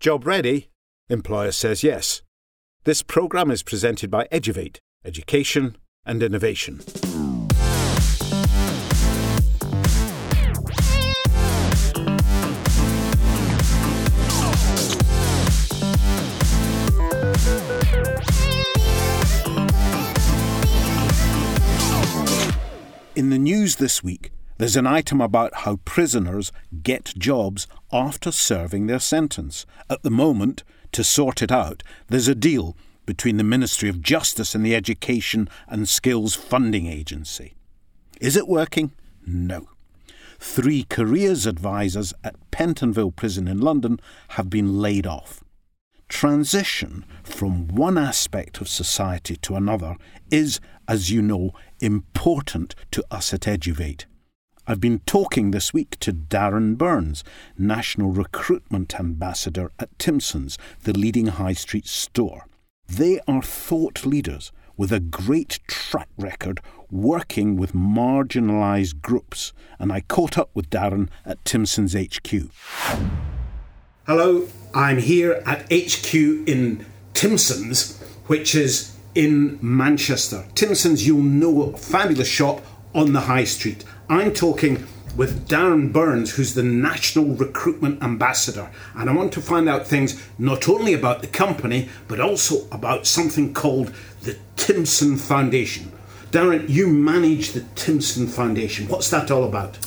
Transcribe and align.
Job 0.00 0.26
ready? 0.26 0.70
Employer 1.10 1.52
says 1.52 1.82
yes. 1.84 2.22
This 2.84 3.02
programme 3.02 3.50
is 3.50 3.62
presented 3.62 4.10
by 4.10 4.26
Eduvate, 4.32 4.78
Education 5.04 5.76
and 6.06 6.22
Innovation. 6.22 6.80
In 23.14 23.28
the 23.28 23.38
news 23.38 23.76
this 23.76 24.02
week, 24.02 24.32
there's 24.60 24.76
an 24.76 24.86
item 24.86 25.22
about 25.22 25.54
how 25.60 25.76
prisoners 25.86 26.52
get 26.82 27.14
jobs 27.16 27.66
after 27.90 28.30
serving 28.30 28.88
their 28.88 28.98
sentence. 28.98 29.64
At 29.88 30.02
the 30.02 30.10
moment, 30.10 30.64
to 30.92 31.02
sort 31.02 31.40
it 31.40 31.50
out, 31.50 31.82
there's 32.08 32.28
a 32.28 32.34
deal 32.34 32.76
between 33.06 33.38
the 33.38 33.42
Ministry 33.42 33.88
of 33.88 34.02
Justice 34.02 34.54
and 34.54 34.62
the 34.62 34.74
Education 34.74 35.48
and 35.66 35.88
Skills 35.88 36.34
Funding 36.34 36.86
Agency. 36.86 37.54
Is 38.20 38.36
it 38.36 38.46
working? 38.46 38.92
No. 39.26 39.66
Three 40.38 40.82
careers 40.82 41.46
advisors 41.46 42.12
at 42.22 42.36
Pentonville 42.50 43.16
Prison 43.16 43.48
in 43.48 43.60
London 43.60 43.98
have 44.28 44.50
been 44.50 44.78
laid 44.78 45.06
off. 45.06 45.42
Transition 46.10 47.06
from 47.22 47.66
one 47.68 47.96
aspect 47.96 48.60
of 48.60 48.68
society 48.68 49.36
to 49.36 49.56
another 49.56 49.96
is, 50.30 50.60
as 50.86 51.10
you 51.10 51.22
know, 51.22 51.52
important 51.80 52.74
to 52.90 53.02
us 53.10 53.32
at 53.32 53.46
Eduvate. 53.46 54.04
I've 54.70 54.80
been 54.80 55.00
talking 55.00 55.50
this 55.50 55.74
week 55.74 55.98
to 55.98 56.12
Darren 56.12 56.78
Burns, 56.78 57.24
National 57.58 58.12
Recruitment 58.12 59.00
Ambassador 59.00 59.72
at 59.80 59.98
Timpson's, 59.98 60.58
the 60.84 60.92
leading 60.92 61.26
high 61.26 61.54
street 61.54 61.88
store. 61.88 62.46
They 62.86 63.18
are 63.26 63.42
thought 63.42 64.06
leaders 64.06 64.52
with 64.76 64.92
a 64.92 65.00
great 65.00 65.58
track 65.66 66.08
record 66.16 66.60
working 66.88 67.56
with 67.56 67.72
marginalised 67.72 69.02
groups, 69.02 69.52
and 69.80 69.92
I 69.92 70.02
caught 70.02 70.38
up 70.38 70.50
with 70.54 70.70
Darren 70.70 71.08
at 71.26 71.44
Timpson's 71.44 71.94
HQ. 71.94 72.30
Hello, 74.06 74.46
I'm 74.72 74.98
here 74.98 75.42
at 75.46 75.62
HQ 75.62 76.14
in 76.14 76.86
Timpson's, 77.12 78.00
which 78.28 78.54
is 78.54 78.96
in 79.16 79.58
Manchester. 79.60 80.46
Timpson's, 80.54 81.08
you'll 81.08 81.24
know, 81.24 81.72
fabulous 81.72 82.28
shop 82.28 82.62
on 82.94 83.12
the 83.12 83.20
high 83.20 83.44
street. 83.44 83.84
I'm 84.08 84.32
talking 84.32 84.86
with 85.16 85.48
Darren 85.48 85.92
Burns, 85.92 86.34
who's 86.34 86.54
the 86.54 86.62
National 86.62 87.34
Recruitment 87.34 88.02
Ambassador. 88.02 88.70
And 88.94 89.10
I 89.10 89.14
want 89.14 89.32
to 89.32 89.40
find 89.40 89.68
out 89.68 89.86
things 89.86 90.22
not 90.38 90.68
only 90.68 90.94
about 90.94 91.20
the 91.20 91.26
company, 91.26 91.88
but 92.08 92.20
also 92.20 92.66
about 92.70 93.06
something 93.06 93.52
called 93.52 93.92
the 94.22 94.38
Timpson 94.56 95.16
Foundation. 95.16 95.92
Darren, 96.30 96.68
you 96.68 96.86
manage 96.86 97.52
the 97.52 97.64
Timpson 97.74 98.26
Foundation. 98.28 98.86
What's 98.88 99.10
that 99.10 99.30
all 99.30 99.44
about? 99.44 99.78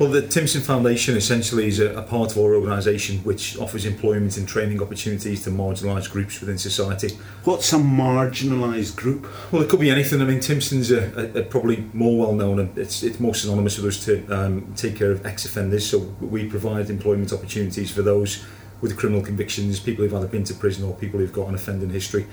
Well, 0.00 0.08
the 0.08 0.26
Timpson 0.26 0.62
Foundation 0.62 1.14
essentially 1.14 1.68
is 1.68 1.78
a, 1.78 1.94
a 1.94 2.00
part 2.00 2.32
of 2.32 2.38
our 2.38 2.54
organisation 2.54 3.18
which 3.18 3.58
offers 3.58 3.84
employment 3.84 4.38
and 4.38 4.48
training 4.48 4.80
opportunities 4.80 5.44
to 5.44 5.50
marginalised 5.50 6.10
groups 6.10 6.40
within 6.40 6.56
society. 6.56 7.18
What's 7.44 7.70
a 7.74 7.76
marginalised 7.76 8.96
group? 8.96 9.28
Well, 9.52 9.60
it 9.60 9.68
could 9.68 9.78
be 9.78 9.90
anything. 9.90 10.22
I 10.22 10.24
mean, 10.24 10.40
Timpson's 10.40 10.90
are, 10.90 11.12
are, 11.18 11.40
are 11.40 11.44
probably 11.44 11.84
more 11.92 12.18
well 12.18 12.32
known 12.32 12.60
and 12.60 12.78
it's, 12.78 13.02
it's 13.02 13.20
more 13.20 13.34
synonymous 13.34 13.76
with 13.76 13.94
us 13.94 14.02
to 14.06 14.26
um, 14.28 14.72
take 14.74 14.96
care 14.96 15.10
of 15.10 15.26
ex 15.26 15.44
offenders. 15.44 15.86
So 15.86 15.98
we 15.98 16.48
provide 16.48 16.88
employment 16.88 17.30
opportunities 17.30 17.90
for 17.90 18.00
those 18.00 18.42
with 18.80 18.96
criminal 18.96 19.22
convictions, 19.22 19.80
people 19.80 20.02
who've 20.02 20.14
either 20.14 20.28
been 20.28 20.44
to 20.44 20.54
prison 20.54 20.84
or 20.84 20.94
people 20.94 21.20
who've 21.20 21.30
got 21.30 21.48
an 21.48 21.54
offending 21.54 21.90
history. 21.90 22.24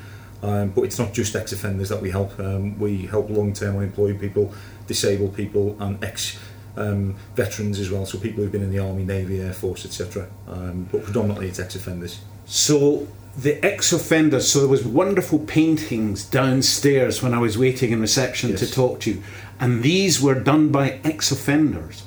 Um, 0.41 0.69
but 0.69 0.83
it's 0.83 0.99
not 0.99 1.11
just 1.11 1.35
ex 1.35 1.51
offenders 1.51 1.89
that 1.89 2.01
we 2.01 2.11
help. 2.11 2.39
Um, 2.39 2.79
we 2.79 3.07
help 3.07 3.29
long 3.29 3.51
term 3.51 3.75
unemployed 3.75 4.21
people, 4.21 4.53
disabled 4.85 5.35
people, 5.35 5.75
and 5.81 6.01
ex 6.01 6.39
um, 6.77 7.15
veterans 7.35 7.79
as 7.79 7.89
well, 7.91 8.05
so 8.05 8.17
people 8.17 8.43
who've 8.43 8.51
been 8.51 8.63
in 8.63 8.71
the 8.71 8.79
Army, 8.79 9.03
Navy, 9.03 9.41
Air 9.41 9.53
Force, 9.53 9.85
etc. 9.85 10.27
Um, 10.47 10.87
but 10.91 11.03
predominantly 11.03 11.47
it's 11.47 11.59
ex-offenders. 11.59 12.21
So 12.45 13.07
the 13.37 13.63
ex-offenders, 13.65 14.47
so 14.47 14.59
there 14.59 14.67
was 14.67 14.85
wonderful 14.85 15.39
paintings 15.39 16.23
downstairs 16.23 17.21
when 17.21 17.33
I 17.33 17.39
was 17.39 17.57
waiting 17.57 17.91
in 17.91 18.01
reception 18.01 18.51
Yes. 18.51 18.59
to 18.61 18.71
talk 18.71 18.99
to 19.01 19.11
you, 19.11 19.23
and 19.59 19.83
these 19.83 20.21
were 20.21 20.35
done 20.35 20.69
by 20.69 20.99
ex-offenders. 21.03 22.03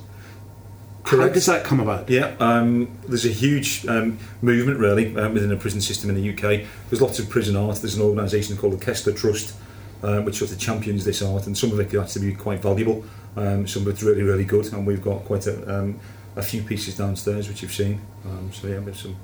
How 1.04 1.28
does 1.28 1.46
that 1.46 1.64
come 1.64 1.80
about? 1.80 2.08
Yeah, 2.08 2.34
um, 2.38 2.88
there's 3.08 3.24
a 3.24 3.30
huge 3.30 3.84
um, 3.86 4.18
movement 4.42 4.78
really 4.78 5.16
um, 5.16 5.34
within 5.34 5.48
the 5.48 5.56
prison 5.56 5.80
system 5.80 6.08
in 6.08 6.14
the 6.16 6.30
UK. 6.30 6.66
There's 6.88 7.02
lots 7.02 7.18
of 7.18 7.28
prison 7.28 7.56
art. 7.56 7.76
There's 7.76 7.96
an 7.96 8.02
organisation 8.02 8.56
called 8.56 8.78
the 8.78 8.84
Koestler 8.84 9.16
Trust, 9.16 9.54
um, 10.02 10.24
which 10.24 10.36
sort 10.38 10.50
of 10.52 10.58
champions 10.58 11.04
this 11.04 11.22
art, 11.22 11.46
and 11.46 11.56
some 11.56 11.72
of 11.72 11.80
it 11.80 11.90
can 11.90 12.00
actually 12.00 12.30
be 12.30 12.36
quite 12.36 12.60
valuable. 12.60 13.04
Um, 13.36 13.66
some 13.66 13.82
of 13.82 13.88
it's 13.88 14.02
really, 14.02 14.22
really 14.22 14.44
good, 14.44 14.72
and 14.72 14.86
we've 14.86 15.02
got 15.02 15.24
quite 15.24 15.46
a, 15.46 15.78
um, 15.78 16.00
a 16.36 16.42
few 16.42 16.62
pieces 16.62 16.96
downstairs 16.96 17.48
which 17.48 17.62
you've 17.62 17.72
seen. 17.72 18.00
Um, 18.24 18.50
so 18.52 18.66
yeah, 18.68 18.80
there's 18.80 19.00
some 19.02 19.16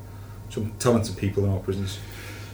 some 0.48 0.72
talented 0.78 1.16
people 1.16 1.44
in 1.44 1.50
our 1.50 1.58
prisons. 1.58 1.98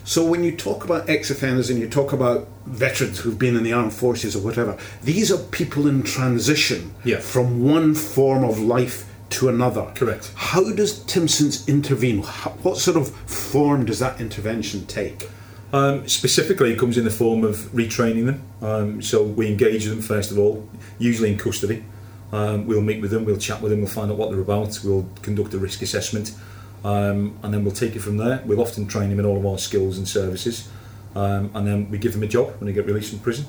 So 0.04 0.24
when 0.26 0.42
you 0.42 0.56
talk 0.56 0.84
about 0.84 1.08
ex-offenders 1.08 1.70
and 1.70 1.78
you 1.78 1.88
talk 1.88 2.12
about 2.12 2.48
veterans 2.66 3.20
who've 3.20 3.38
been 3.38 3.54
in 3.56 3.62
the 3.62 3.72
armed 3.72 3.92
forces 3.92 4.34
or 4.34 4.40
whatever, 4.40 4.76
these 5.02 5.30
are 5.30 5.38
people 5.38 5.86
in 5.86 6.02
transition 6.02 6.92
Yeah. 7.04 7.20
from 7.20 7.62
one 7.62 7.94
form 7.94 8.42
of 8.42 8.58
life 8.58 9.04
to 9.30 9.48
another. 9.48 9.92
Correct. 9.94 10.32
How 10.34 10.72
does 10.72 11.04
Timpson's 11.04 11.68
intervene? 11.68 12.22
What 12.62 12.78
sort 12.78 12.96
of 12.96 13.10
form 13.10 13.84
does 13.84 14.00
that 14.00 14.20
intervention 14.20 14.86
take? 14.86 15.28
Um, 15.72 16.06
specifically, 16.06 16.72
it 16.72 16.78
comes 16.78 16.98
in 16.98 17.04
the 17.04 17.10
form 17.10 17.44
of 17.44 17.56
retraining 17.72 18.26
them. 18.26 18.42
Um, 18.60 19.02
so 19.02 19.22
we 19.22 19.48
engage 19.48 19.86
them 19.86 20.02
first 20.02 20.30
of 20.30 20.38
all, 20.38 20.68
usually 20.98 21.32
in 21.32 21.38
custody. 21.38 21.84
Um, 22.32 22.66
we'll 22.66 22.82
meet 22.82 23.00
with 23.00 23.10
them, 23.10 23.24
we'll 23.24 23.36
chat 23.36 23.60
with 23.60 23.72
them, 23.72 23.80
we'll 23.80 23.90
find 23.90 24.10
out 24.10 24.16
what 24.16 24.30
they're 24.30 24.40
about, 24.40 24.80
we'll 24.82 25.06
conduct 25.20 25.52
a 25.52 25.58
risk 25.58 25.82
assessment, 25.82 26.34
um, 26.82 27.38
and 27.42 27.52
then 27.52 27.62
we'll 27.62 27.74
take 27.74 27.94
it 27.94 28.00
from 28.00 28.16
there. 28.16 28.42
We'll 28.46 28.60
often 28.60 28.86
train 28.86 29.10
them 29.10 29.20
in 29.20 29.26
all 29.26 29.36
of 29.36 29.44
our 29.44 29.58
skills 29.58 29.98
and 29.98 30.08
services, 30.08 30.70
um, 31.14 31.50
and 31.54 31.66
then 31.66 31.90
we 31.90 31.98
give 31.98 32.14
them 32.14 32.22
a 32.22 32.26
job 32.26 32.58
when 32.58 32.66
they 32.66 32.72
get 32.72 32.86
released 32.86 33.10
from 33.10 33.18
prison. 33.18 33.46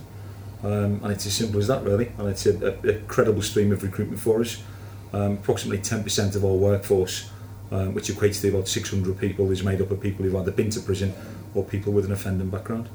Um, 0.63 1.01
and 1.03 1.11
it's 1.11 1.25
as 1.25 1.33
simple 1.33 1.59
as 1.59 1.67
that, 1.67 1.83
really. 1.83 2.11
And 2.17 2.29
it's 2.29 2.45
a, 2.45 2.77
a, 2.83 2.89
a 2.89 2.99
credible 3.01 3.41
stream 3.41 3.71
of 3.71 3.83
recruitment 3.83 4.21
for 4.21 4.41
us. 4.41 4.63
Um, 5.11 5.33
approximately 5.33 5.77
10% 5.77 6.35
of 6.35 6.43
our 6.43 6.53
workforce, 6.53 7.29
um, 7.71 7.93
which 7.93 8.09
equates 8.09 8.41
to 8.41 8.49
about 8.49 8.67
600 8.67 9.17
people, 9.17 9.49
is 9.51 9.63
made 9.63 9.81
up 9.81 9.91
of 9.91 10.01
people 10.01 10.25
who've 10.25 10.35
either 10.35 10.51
been 10.51 10.69
to 10.71 10.79
prison 10.79 11.13
or 11.55 11.63
people 11.63 11.93
with 11.93 12.05
an 12.05 12.11
offending 12.11 12.49
background. 12.49 12.89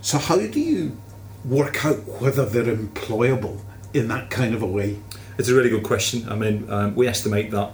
So 0.00 0.18
how 0.18 0.36
do 0.36 0.60
you 0.60 0.96
work 1.44 1.84
out 1.84 1.96
whether 2.20 2.44
they're 2.44 2.74
employable 2.74 3.60
in 3.92 4.08
that 4.08 4.30
kind 4.30 4.54
of 4.54 4.62
a 4.62 4.66
way? 4.66 4.98
It's 5.38 5.48
a 5.48 5.54
really 5.54 5.70
good 5.70 5.84
question. 5.84 6.28
I 6.28 6.34
mean, 6.34 6.70
um, 6.70 6.94
we 6.94 7.06
estimate 7.06 7.50
that 7.52 7.70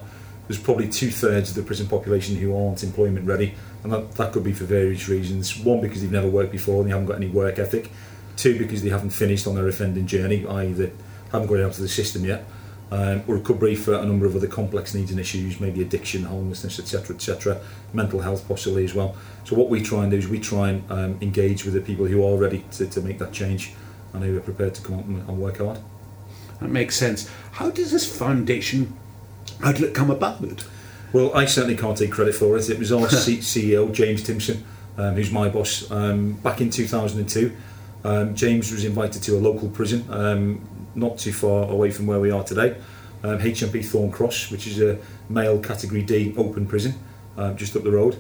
there's 0.49 0.61
probably 0.61 0.89
two 0.89 1.11
thirds 1.11 1.51
of 1.51 1.57
the 1.57 1.63
prison 1.63 1.87
population 1.87 2.37
who 2.37 2.57
aren't 2.57 2.83
employment 2.83 3.27
ready, 3.27 3.55
and 3.83 3.93
that, 3.93 4.13
that 4.13 4.33
could 4.33 4.45
be 4.45 4.53
for 4.53 4.65
various 4.65 5.09
reasons. 5.09 5.59
One, 5.59 5.81
because 5.81 6.03
they've 6.03 6.13
never 6.13 6.29
worked 6.29 6.53
before 6.53 6.81
and 6.83 6.87
they 6.87 6.93
haven't 6.93 7.07
got 7.07 7.17
any 7.17 7.29
work 7.29 7.59
ethic. 7.59 7.91
Two, 8.37 8.59
because 8.59 8.83
they 8.83 8.91
haven't 8.91 9.11
finished 9.11 9.47
on 9.47 9.55
their 9.55 9.69
offending 9.69 10.07
journey, 10.07 10.45
i.e., 10.47 10.73
they 10.73 10.91
haven't 11.31 11.49
got 11.49 11.61
out 11.61 11.71
of 11.71 11.79
the 11.79 11.89
system 11.89 12.25
yet. 12.25 12.45
Um, 12.91 13.25
or 13.27 13.37
it 13.37 13.45
could 13.45 13.59
be 13.59 13.75
for 13.75 13.95
a 13.95 14.05
number 14.05 14.27
of 14.27 14.37
other 14.37 14.47
complex 14.47 14.95
needs 14.95 15.11
and 15.11 15.19
issues, 15.19 15.59
maybe 15.59 15.83
addiction, 15.83 16.25
homelessness, 16.25 16.79
etc., 16.79 17.17
etc., 17.17 17.61
mental 17.93 18.21
health 18.21 18.47
possibly 18.47 18.85
as 18.85 18.95
well. 18.95 19.17
So 19.45 19.57
what 19.57 19.69
we 19.69 19.83
try 19.83 20.03
and 20.03 20.11
do 20.11 20.19
is 20.19 20.29
we 20.29 20.39
try 20.39 20.71
and 20.71 20.93
um, 20.93 21.19
engage 21.21 21.65
with 21.65 21.75
the 21.75 21.81
people 21.81 22.07
who 22.07 22.25
are 22.25 22.37
ready 22.37 22.65
to, 22.73 22.87
to 22.87 23.01
make 23.01 23.19
that 23.19 23.33
change 23.33 23.73
and 24.13 24.23
who 24.23 24.37
are 24.37 24.41
prepared 24.41 24.75
to 24.77 24.83
come 24.83 24.95
out 24.99 25.05
and, 25.07 25.29
and 25.29 25.39
work 25.39 25.59
hard. 25.59 25.79
That 26.61 26.71
makes 26.71 26.97
sense. 26.97 27.29
How 27.53 27.71
does 27.71 27.91
this 27.91 28.17
foundation, 28.17 28.97
it 29.63 29.95
come 29.95 30.11
about? 30.11 30.41
Well, 31.13 31.35
I 31.35 31.47
certainly 31.47 31.77
can't 31.77 31.97
take 31.97 32.11
credit 32.11 32.35
for 32.35 32.57
it. 32.57 32.69
It 32.71 32.79
was 32.79 32.93
our 32.93 33.09
C- 33.11 33.39
CEO, 33.39 33.93
James 33.93 34.23
Timpson, 34.23 34.65
um, 34.97 35.15
who's 35.15 35.31
my 35.31 35.49
boss, 35.49 35.91
um, 35.91 36.35
back 36.35 36.61
in 36.61 36.71
2002. 36.71 37.55
Um, 38.05 38.35
James 38.35 38.71
was 38.71 38.85
invited 38.85 39.23
to 39.23 39.37
a 39.37 39.41
local 39.41 39.69
prison, 39.69 40.05
um, 40.11 40.61
not 40.95 41.19
too 41.19 41.33
far 41.33 41.71
away 41.71 41.91
from 41.91 42.07
where 42.07 42.21
we 42.21 42.31
are 42.31 42.45
today, 42.45 42.77
um, 43.23 43.39
HMP 43.39 43.85
Thorn 43.85 44.11
Cross, 44.11 44.51
which 44.51 44.67
is 44.67 44.81
a 44.81 44.99
male 45.29 45.59
Category 45.59 46.03
D 46.03 46.35
open 46.37 46.67
prison, 46.67 46.95
um, 47.37 47.57
just 47.57 47.75
up 47.77 47.83
the 47.83 47.91
road. 47.91 48.17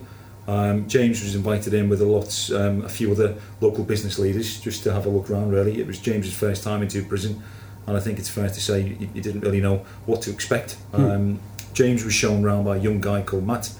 Um, 0.46 0.86
James 0.88 1.22
was 1.22 1.34
invited 1.34 1.72
in 1.72 1.88
with 1.88 2.00
a 2.02 2.04
lot, 2.04 2.50
um, 2.52 2.84
a 2.84 2.88
few 2.88 3.10
other 3.10 3.36
local 3.60 3.84
business 3.84 4.18
leaders, 4.18 4.60
just 4.60 4.82
to 4.84 4.92
have 4.92 5.06
a 5.06 5.08
look 5.08 5.30
around. 5.30 5.50
Really, 5.50 5.80
it 5.80 5.86
was 5.86 5.98
James's 5.98 6.34
first 6.34 6.62
time 6.62 6.82
into 6.82 7.02
prison, 7.04 7.42
and 7.86 7.96
I 7.96 8.00
think 8.00 8.18
it's 8.18 8.28
fair 8.28 8.48
to 8.48 8.60
say 8.60 8.82
he, 8.82 9.06
he 9.06 9.20
didn't 9.20 9.40
really 9.40 9.60
know 9.60 9.84
what 10.06 10.22
to 10.22 10.30
expect. 10.30 10.76
Um, 10.92 11.40
James 11.72 12.04
was 12.04 12.14
shown 12.14 12.44
around 12.44 12.64
by 12.64 12.76
a 12.76 12.80
young 12.80 13.00
guy 13.00 13.22
called 13.22 13.46
Matt. 13.46 13.72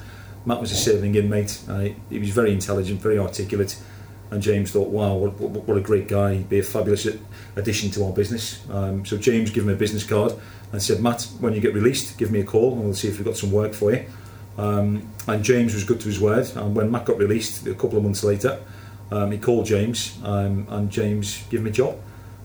Matt 0.46 0.60
was 0.60 0.72
a 0.72 0.76
serving 0.76 1.14
inmate. 1.14 1.60
Uh, 1.68 1.88
he 2.10 2.18
was 2.18 2.30
very 2.30 2.52
intelligent, 2.52 3.00
very 3.00 3.18
articulate, 3.18 3.80
and 4.30 4.42
James 4.42 4.70
thought, 4.70 4.88
"Wow, 4.88 5.14
what, 5.14 5.34
what, 5.40 5.68
what 5.68 5.76
a 5.76 5.80
great 5.80 6.08
guy! 6.08 6.34
He'd 6.34 6.48
be 6.48 6.58
a 6.58 6.62
fabulous 6.62 7.06
addition 7.56 7.90
to 7.92 8.04
our 8.04 8.12
business." 8.12 8.64
Um, 8.70 9.04
so 9.04 9.16
James 9.16 9.50
gave 9.50 9.64
him 9.64 9.70
a 9.70 9.76
business 9.76 10.04
card 10.04 10.34
and 10.72 10.82
said, 10.82 11.00
"Matt, 11.00 11.28
when 11.40 11.54
you 11.54 11.60
get 11.60 11.74
released, 11.74 12.18
give 12.18 12.30
me 12.30 12.40
a 12.40 12.44
call, 12.44 12.72
and 12.72 12.84
we'll 12.84 12.94
see 12.94 13.08
if 13.08 13.18
we've 13.18 13.26
got 13.26 13.36
some 13.36 13.52
work 13.52 13.74
for 13.74 13.92
you." 13.92 14.04
Um, 14.56 15.08
and 15.26 15.44
James 15.44 15.74
was 15.74 15.84
good 15.84 16.00
to 16.00 16.06
his 16.06 16.20
word. 16.20 16.48
And 16.56 16.74
when 16.74 16.90
Matt 16.90 17.04
got 17.04 17.18
released 17.18 17.66
a 17.66 17.74
couple 17.74 17.98
of 17.98 18.04
months 18.04 18.22
later, 18.22 18.60
um, 19.10 19.30
he 19.30 19.38
called 19.38 19.66
James, 19.66 20.18
um, 20.24 20.66
and 20.70 20.90
James 20.90 21.44
gave 21.50 21.60
him 21.60 21.66
a 21.66 21.70
job. 21.70 21.98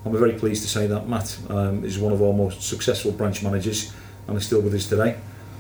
And 0.03 0.13
we're 0.13 0.19
very 0.19 0.39
pleased 0.39 0.61
to 0.63 0.69
say 0.69 0.87
that 0.87 1.07
Matt 1.07 1.37
um, 1.49 1.83
is 1.83 1.99
one 1.99 2.13
of 2.13 2.21
our 2.21 2.33
most 2.33 2.61
successful 2.61 3.11
branch 3.11 3.43
managers 3.43 3.93
and 4.27 4.37
is 4.37 4.45
still 4.45 4.61
with 4.61 4.73
us 4.73 4.87
today. 4.87 5.17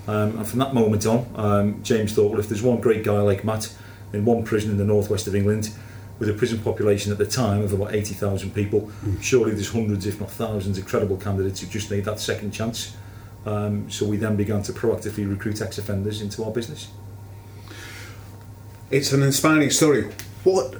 Um, 0.07 0.37
and 0.37 0.47
from 0.47 0.59
that 0.59 0.73
moment 0.73 1.05
on, 1.05 1.83
James 1.83 2.13
thought, 2.13 2.31
well, 2.31 2.39
if 2.39 2.47
there's 2.47 2.63
one 2.63 2.79
great 2.79 3.03
guy 3.03 3.19
like 3.19 3.43
Matt 3.43 3.71
in 4.13 4.25
one 4.25 4.43
prison 4.43 4.71
in 4.71 4.77
the 4.77 4.85
northwest 4.85 5.27
of 5.27 5.35
England, 5.35 5.69
with 6.19 6.29
a 6.29 6.33
prison 6.33 6.59
population 6.59 7.11
at 7.11 7.17
the 7.17 7.25
time 7.25 7.63
of 7.63 7.73
about 7.73 7.93
80,000 7.93 8.53
people, 8.53 8.91
mm. 9.03 9.21
surely 9.21 9.53
there's 9.53 9.71
hundreds, 9.71 10.05
if 10.05 10.19
not 10.19 10.29
thousands, 10.29 10.77
of 10.77 10.85
credible 10.85 11.17
candidates 11.17 11.61
who 11.61 11.67
just 11.67 11.89
need 11.89 12.05
that 12.05 12.19
second 12.19 12.51
chance. 12.51 12.95
Um, 13.45 13.89
so 13.89 14.05
we 14.05 14.17
then 14.17 14.35
began 14.35 14.61
to 14.63 14.73
proactively 14.73 15.27
recruit 15.29 15.61
ex-offenders 15.61 16.21
into 16.21 16.43
our 16.43 16.51
business. 16.51 16.89
It's 18.91 19.13
an 19.13 19.23
inspiring 19.23 19.69
story. 19.69 20.11
What 20.43 20.75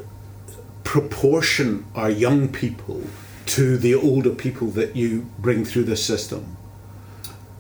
proportion 0.84 1.86
are 1.96 2.10
young 2.10 2.50
people 2.50 3.04
to 3.46 3.78
the 3.78 3.96
older 3.96 4.32
people 4.32 4.68
that 4.72 4.96
you 4.96 5.30
bring 5.40 5.64
through 5.64 5.86
the 5.86 5.96
system? 5.96 6.58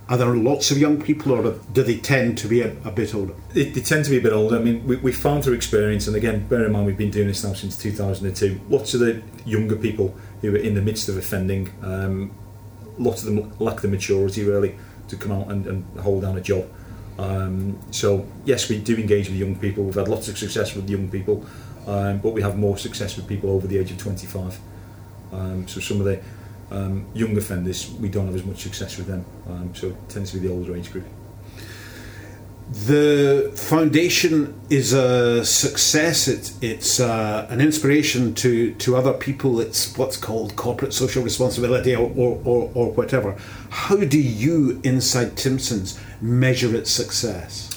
Are 0.09 0.17
there 0.17 0.35
lots 0.35 0.71
of 0.71 0.79
young 0.79 1.00
people, 1.00 1.33
or 1.33 1.59
do 1.71 1.83
they 1.83 1.97
tend 1.97 2.39
to 2.39 2.47
be 2.47 2.61
a, 2.61 2.75
a 2.83 2.89
bit 2.89 3.13
older? 3.13 3.35
They, 3.53 3.65
they, 3.65 3.81
tend 3.81 4.06
to 4.06 4.09
be 4.09 4.17
a 4.17 4.21
bit 4.21 4.33
older. 4.33 4.56
I 4.57 4.59
mean, 4.59 4.85
we, 4.88 4.95
we 4.95 5.11
found 5.11 5.44
through 5.44 5.53
experience, 5.53 6.07
and 6.07 6.15
again, 6.15 6.47
bear 6.47 6.65
in 6.65 6.71
mind 6.71 6.88
we've 6.88 6.97
been 6.97 7.11
doing 7.11 7.27
this 7.27 7.44
now 7.44 7.53
since 7.53 7.77
2002. 7.77 8.59
Lots 8.69 8.95
of 8.95 9.01
the 9.01 9.21
younger 9.45 9.75
people 9.75 10.17
who 10.41 10.56
are 10.56 10.57
in 10.57 10.73
the 10.73 10.81
midst 10.81 11.09
of 11.09 11.17
offending, 11.17 11.71
um, 11.83 12.31
lots 12.97 13.23
of 13.23 13.33
them 13.33 13.53
lack 13.59 13.81
the 13.81 13.88
maturity 13.88 14.44
really 14.44 14.75
to 15.09 15.15
come 15.15 15.31
out 15.31 15.47
and, 15.50 15.67
and 15.67 16.00
hold 16.00 16.23
down 16.23 16.38
a 16.38 16.41
job. 16.41 16.67
Um, 17.19 17.79
so 17.91 18.27
yes, 18.45 18.67
we 18.67 18.79
do 18.79 18.95
engage 18.95 19.29
with 19.29 19.38
young 19.38 19.57
people. 19.57 19.83
We've 19.83 19.94
had 19.94 20.07
lots 20.07 20.27
of 20.27 20.39
success 20.39 20.73
with 20.73 20.89
young 20.89 21.11
people, 21.11 21.45
um, 21.85 22.17
but 22.17 22.31
we 22.31 22.41
have 22.41 22.57
more 22.57 22.77
success 22.79 23.15
with 23.15 23.27
people 23.27 23.51
over 23.51 23.67
the 23.67 23.77
age 23.77 23.91
of 23.91 24.00
25. 24.00 24.59
Um, 25.33 25.67
so 25.67 25.79
some 25.79 26.00
of 26.00 26.06
the 26.06 26.19
um, 26.71 27.06
young 27.13 27.38
offenders, 27.38 27.92
we 28.00 28.10
don't 28.10 28.25
have 28.25 28.36
as 28.36 28.45
much 28.45 28.62
success 28.62 28.98
with 28.98 29.07
them, 29.07 29.25
um, 29.48 29.74
so 29.74 29.88
it 29.88 30.10
tends 30.10 30.31
to 30.31 30.38
be 30.38 30.48
the 30.48 30.54
older 30.54 30.75
age 30.75 30.92
group. 30.92 31.06
The 32.71 33.51
foundation 33.56 34.54
is 34.69 34.94
a 34.94 35.44
success. 35.44 36.27
It's, 36.27 36.56
it's 36.62 37.00
uh, 37.00 37.48
an 37.50 37.62
inspiration 37.62 38.36
to, 38.36 38.75
to 38.75 38.95
other 38.95 39.13
people. 39.13 39.60
It's 39.60 39.98
what's 39.98 40.18
called 40.18 40.56
corporate 40.56 40.94
social 40.94 41.24
responsibility 41.24 41.95
or, 41.95 42.12
or, 42.16 42.39
or, 42.45 42.71
or 42.75 42.92
whatever. 42.92 43.36
How 43.71 43.95
do 43.98 44.21
you, 44.21 44.80
inside 44.83 45.36
Timpson's, 45.36 46.00
measure 46.21 46.75
its 46.75 46.92
success? 46.92 47.75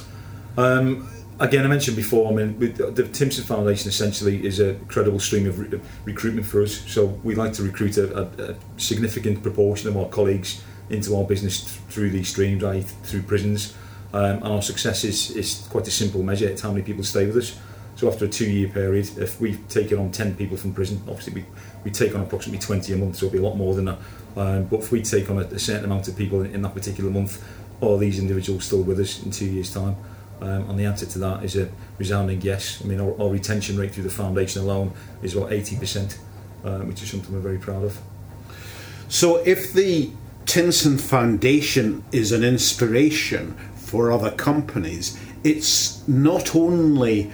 Um, 0.58 1.08
again, 1.42 1.64
I 1.64 1.68
mentioned 1.68 1.96
before, 1.96 2.30
I 2.30 2.34
mean, 2.34 2.58
the 2.58 3.08
Timpson 3.12 3.44
Foundation 3.44 3.88
essentially 3.88 4.46
is 4.46 4.60
a 4.60 4.74
credible 4.86 5.18
stream 5.18 5.48
of 5.48 5.58
re- 5.58 5.80
recruitment 6.04 6.46
for 6.46 6.62
us. 6.62 6.80
So 6.90 7.06
we 7.24 7.34
like 7.34 7.52
to 7.54 7.64
recruit 7.64 7.98
a, 7.98 8.16
a, 8.16 8.52
a, 8.52 8.56
significant 8.76 9.42
proportion 9.42 9.88
of 9.88 9.96
our 9.96 10.08
colleagues 10.08 10.62
into 10.88 11.16
our 11.16 11.24
business 11.24 11.60
th- 11.60 11.80
through 11.88 12.10
these 12.10 12.28
streams, 12.28 12.62
i.e. 12.62 12.82
through 12.82 13.22
prisons. 13.22 13.74
Um, 14.14 14.36
and 14.36 14.44
our 14.44 14.62
success 14.62 15.04
is, 15.04 15.30
is 15.32 15.66
quite 15.70 15.88
a 15.88 15.90
simple 15.90 16.22
measure. 16.22 16.48
It's 16.48 16.62
how 16.62 16.70
many 16.70 16.82
people 16.82 17.02
stay 17.02 17.26
with 17.26 17.36
us. 17.36 17.58
So 17.96 18.08
after 18.08 18.24
a 18.24 18.28
two-year 18.28 18.68
period, 18.68 19.10
if 19.18 19.40
we've 19.40 19.66
taken 19.68 19.98
on 19.98 20.12
10 20.12 20.36
people 20.36 20.56
from 20.56 20.72
prison, 20.72 21.02
obviously 21.08 21.34
we, 21.34 21.44
we 21.84 21.90
take 21.90 22.14
on 22.14 22.20
approximately 22.20 22.64
20 22.64 22.92
a 22.92 22.96
month, 22.96 23.16
so 23.16 23.26
it'll 23.26 23.32
be 23.32 23.44
a 23.44 23.48
lot 23.48 23.56
more 23.56 23.74
than 23.74 23.86
that. 23.86 23.98
Um, 24.36 24.64
but 24.64 24.80
if 24.80 24.92
we 24.92 25.02
take 25.02 25.28
on 25.28 25.38
a, 25.38 25.42
a 25.42 25.58
certain 25.58 25.84
amount 25.86 26.08
of 26.08 26.16
people 26.16 26.42
in, 26.42 26.54
in 26.54 26.62
that 26.62 26.74
particular 26.74 27.10
month, 27.10 27.44
are 27.82 27.98
these 27.98 28.18
individuals 28.18 28.64
still 28.64 28.82
with 28.82 29.00
us 29.00 29.22
in 29.24 29.32
two 29.32 29.46
years' 29.46 29.74
time? 29.74 29.96
Um, 30.42 30.70
and 30.70 30.78
the 30.78 30.86
answer 30.86 31.06
to 31.06 31.18
that 31.20 31.44
is 31.44 31.54
a 31.56 31.70
resounding 31.98 32.40
yes. 32.40 32.82
I 32.82 32.88
mean, 32.88 33.00
our, 33.00 33.20
our 33.22 33.30
retention 33.30 33.78
rate 33.78 33.92
through 33.92 34.02
the 34.02 34.10
foundation 34.10 34.60
alone 34.60 34.92
is 35.22 35.36
about 35.36 35.50
80%, 35.50 36.18
um, 36.64 36.88
which 36.88 37.00
is 37.00 37.10
something 37.10 37.32
we're 37.32 37.40
very 37.40 37.58
proud 37.58 37.84
of. 37.84 37.96
So, 39.08 39.36
if 39.36 39.72
the 39.72 40.10
Timpson 40.44 40.98
Foundation 40.98 42.02
is 42.10 42.32
an 42.32 42.42
inspiration 42.42 43.52
for 43.76 44.10
other 44.10 44.32
companies, 44.32 45.16
it's 45.44 46.06
not 46.08 46.56
only 46.56 47.32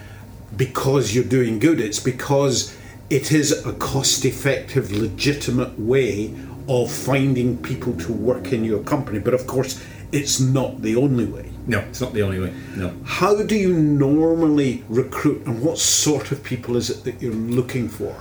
because 0.55 1.15
you're 1.15 1.25
doing 1.25 1.59
good, 1.59 1.81
it's 1.81 2.01
because 2.01 2.77
it 3.09 3.33
is 3.33 3.65
a 3.65 3.73
cost 3.75 4.27
effective, 4.27 4.93
legitimate 4.93 5.79
way 5.81 6.35
of 6.69 6.93
finding 6.93 7.57
people 7.63 7.95
to 7.95 8.13
work 8.13 8.53
in 8.53 8.65
your 8.65 8.83
company. 8.83 9.19
But 9.19 9.33
of 9.33 9.47
course, 9.47 9.83
it's 10.13 10.41
not 10.41 10.83
the 10.83 10.97
only 10.97 11.25
way. 11.25 11.51
No, 11.69 11.81
it's 11.81 12.01
not 12.01 12.15
the 12.15 12.23
only 12.23 12.41
way. 12.41 12.53
No. 12.77 12.95
How 13.05 13.41
do 13.43 13.55
you 13.55 13.75
normally 13.75 14.85
recruit, 14.89 15.47
and 15.47 15.63
what 15.63 15.79
sort 15.79 16.33
of 16.33 16.43
people 16.43 16.77
is 16.77 16.89
it 16.89 17.05
that 17.05 17.21
you're 17.21 17.35
looking 17.35 17.91
for? 17.91 18.17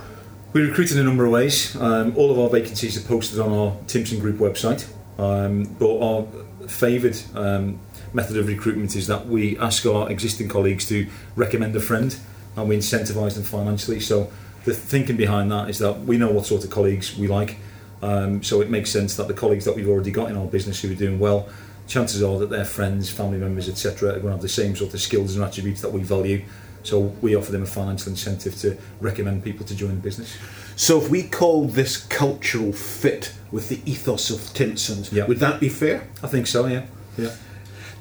We 0.52 0.60
recruit 0.60 0.92
in 0.92 0.98
a 0.98 1.02
number 1.02 1.24
of 1.24 1.32
ways. 1.32 1.74
Um, 1.76 2.14
all 2.14 2.30
of 2.30 2.38
our 2.38 2.50
vacancies 2.50 3.02
are 3.02 3.08
posted 3.08 3.40
on 3.40 3.50
our 3.50 3.74
Timpson 3.86 4.20
Group 4.20 4.36
website. 4.36 4.86
Um, 5.18 5.64
but 5.78 5.98
our 5.98 6.26
favoured 6.68 7.18
um, 7.34 7.80
method 8.12 8.36
of 8.36 8.46
recruitment 8.48 8.94
is 8.94 9.06
that 9.06 9.26
we 9.26 9.58
ask 9.58 9.84
our 9.86 10.10
existing 10.10 10.48
colleagues 10.48 10.86
to 10.88 11.06
recommend 11.34 11.74
a 11.74 11.80
friend 11.80 12.16
and 12.56 12.68
we 12.68 12.76
incentivise 12.76 13.34
them 13.34 13.44
financially. 13.44 14.00
So 14.00 14.30
the 14.64 14.74
thinking 14.74 15.16
behind 15.16 15.50
that 15.52 15.70
is 15.70 15.78
that 15.78 16.00
we 16.00 16.18
know 16.18 16.30
what 16.30 16.46
sort 16.46 16.64
of 16.64 16.70
colleagues 16.70 17.16
we 17.16 17.28
like. 17.28 17.56
Um, 18.02 18.42
so 18.42 18.60
it 18.60 18.70
makes 18.70 18.90
sense 18.90 19.16
that 19.16 19.26
the 19.26 19.34
colleagues 19.34 19.64
that 19.64 19.74
we've 19.74 19.88
already 19.88 20.10
got 20.10 20.30
in 20.30 20.36
our 20.36 20.46
business 20.46 20.80
who 20.80 20.92
are 20.92 20.94
doing 20.94 21.18
well 21.18 21.48
chances 21.88 22.22
are 22.22 22.38
that 22.38 22.50
their 22.50 22.64
friends, 22.64 23.10
family 23.10 23.38
members, 23.38 23.68
etc., 23.68 24.10
are 24.10 24.12
going 24.12 24.24
to 24.24 24.30
have 24.32 24.42
the 24.42 24.48
same 24.48 24.76
sort 24.76 24.94
of 24.94 25.00
skills 25.00 25.34
and 25.34 25.44
attributes 25.44 25.80
that 25.80 25.90
we 25.90 26.02
value. 26.02 26.44
So 26.84 27.00
we 27.00 27.34
offer 27.34 27.50
them 27.50 27.64
a 27.64 27.66
financial 27.66 28.10
incentive 28.10 28.56
to 28.60 28.78
recommend 29.00 29.42
people 29.42 29.66
to 29.66 29.74
join 29.74 29.96
the 29.96 30.00
business. 30.00 30.36
So 30.76 30.98
if 30.98 31.10
we 31.10 31.24
call 31.24 31.66
this 31.66 31.96
cultural 31.96 32.72
fit 32.72 33.32
with 33.50 33.68
the 33.68 33.80
ethos 33.90 34.30
of 34.30 34.54
Timpson's, 34.54 35.12
yeah. 35.12 35.26
would 35.26 35.38
that 35.38 35.58
be 35.58 35.68
fair? 35.68 36.06
I 36.22 36.28
think 36.28 36.46
so. 36.46 36.66
Yeah. 36.66 36.86
Yeah. 37.16 37.34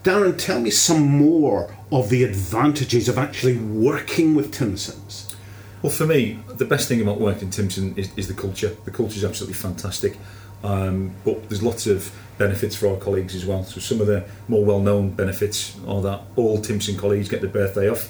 Darren, 0.03 0.37
tell 0.37 0.61
me 0.61 0.69
some 0.69 1.01
more 1.01 1.75
of 1.91 2.09
the 2.09 2.23
advantages 2.23 3.09
of 3.09 3.17
actually 3.17 3.57
working 3.57 4.35
with 4.35 4.53
Timpson's. 4.53 5.35
Well, 5.81 5.91
for 5.91 6.05
me, 6.05 6.39
the 6.47 6.65
best 6.65 6.87
thing 6.87 7.01
about 7.01 7.19
working 7.19 7.45
in 7.45 7.49
Timpson 7.49 7.95
is, 7.97 8.09
is 8.15 8.27
the 8.27 8.33
culture. 8.33 8.75
The 8.85 8.91
culture 8.91 9.17
is 9.17 9.25
absolutely 9.25 9.55
fantastic. 9.55 10.17
Um, 10.63 11.15
but 11.23 11.49
there's 11.49 11.63
lots 11.63 11.87
of 11.87 12.13
benefits 12.37 12.75
for 12.75 12.87
our 12.87 12.97
colleagues 12.97 13.35
as 13.35 13.45
well. 13.45 13.63
So 13.63 13.79
some 13.79 14.01
of 14.01 14.07
the 14.07 14.25
more 14.47 14.63
well-known 14.63 15.11
benefits 15.11 15.77
are 15.87 16.01
that 16.01 16.21
all 16.35 16.59
Timpson 16.61 16.97
colleagues 16.97 17.29
get 17.29 17.41
the 17.41 17.47
birthday 17.47 17.89
off. 17.89 18.09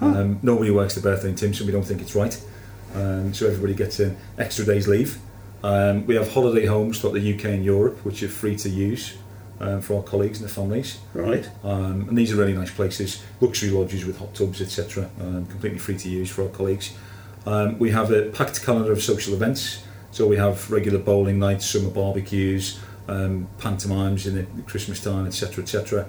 Huh. 0.00 0.06
Um, 0.06 0.38
nobody 0.42 0.70
works 0.70 0.94
the 0.94 1.00
birthday 1.00 1.30
in 1.30 1.34
Timpson. 1.34 1.66
We 1.66 1.72
don't 1.72 1.84
think 1.84 2.00
it's 2.00 2.14
right. 2.14 2.38
Um, 2.94 3.34
so 3.34 3.46
everybody 3.46 3.74
gets 3.74 4.00
an 4.00 4.16
extra 4.38 4.64
day's 4.64 4.88
leave. 4.88 5.18
Um, 5.62 6.06
we 6.06 6.14
have 6.14 6.32
holiday 6.32 6.66
homes 6.66 7.00
throughout 7.00 7.14
the 7.14 7.34
UK 7.34 7.46
and 7.46 7.64
Europe, 7.64 8.04
which 8.04 8.22
are 8.22 8.28
free 8.28 8.56
to 8.56 8.68
use 8.68 9.16
um, 9.60 9.80
for 9.80 9.96
our 9.96 10.02
colleagues 10.02 10.40
and 10.40 10.48
their 10.48 10.54
families. 10.54 10.98
Right. 11.14 11.48
Um, 11.64 12.08
and 12.08 12.16
these 12.16 12.32
are 12.32 12.36
really 12.36 12.52
nice 12.52 12.70
places, 12.70 13.22
luxury 13.40 13.70
lodges 13.70 14.04
with 14.04 14.18
hot 14.18 14.34
tubs, 14.34 14.60
etc. 14.60 15.10
Um, 15.20 15.46
completely 15.46 15.78
free 15.78 15.96
to 15.98 16.08
use 16.08 16.30
for 16.30 16.42
our 16.42 16.48
colleagues. 16.48 16.94
Um, 17.46 17.78
we 17.78 17.90
have 17.90 18.10
a 18.10 18.30
packed 18.30 18.64
calendar 18.64 18.92
of 18.92 19.02
social 19.02 19.34
events. 19.34 19.82
So 20.16 20.26
we 20.26 20.38
have 20.38 20.70
regular 20.70 20.98
bowling 20.98 21.38
nights, 21.38 21.66
summer 21.66 21.90
barbecues, 21.90 22.80
um, 23.06 23.48
pantomimes 23.58 24.26
in 24.26 24.34
the 24.36 24.62
Christmas 24.62 25.04
time, 25.04 25.26
etc., 25.26 25.62
etc. 25.62 26.06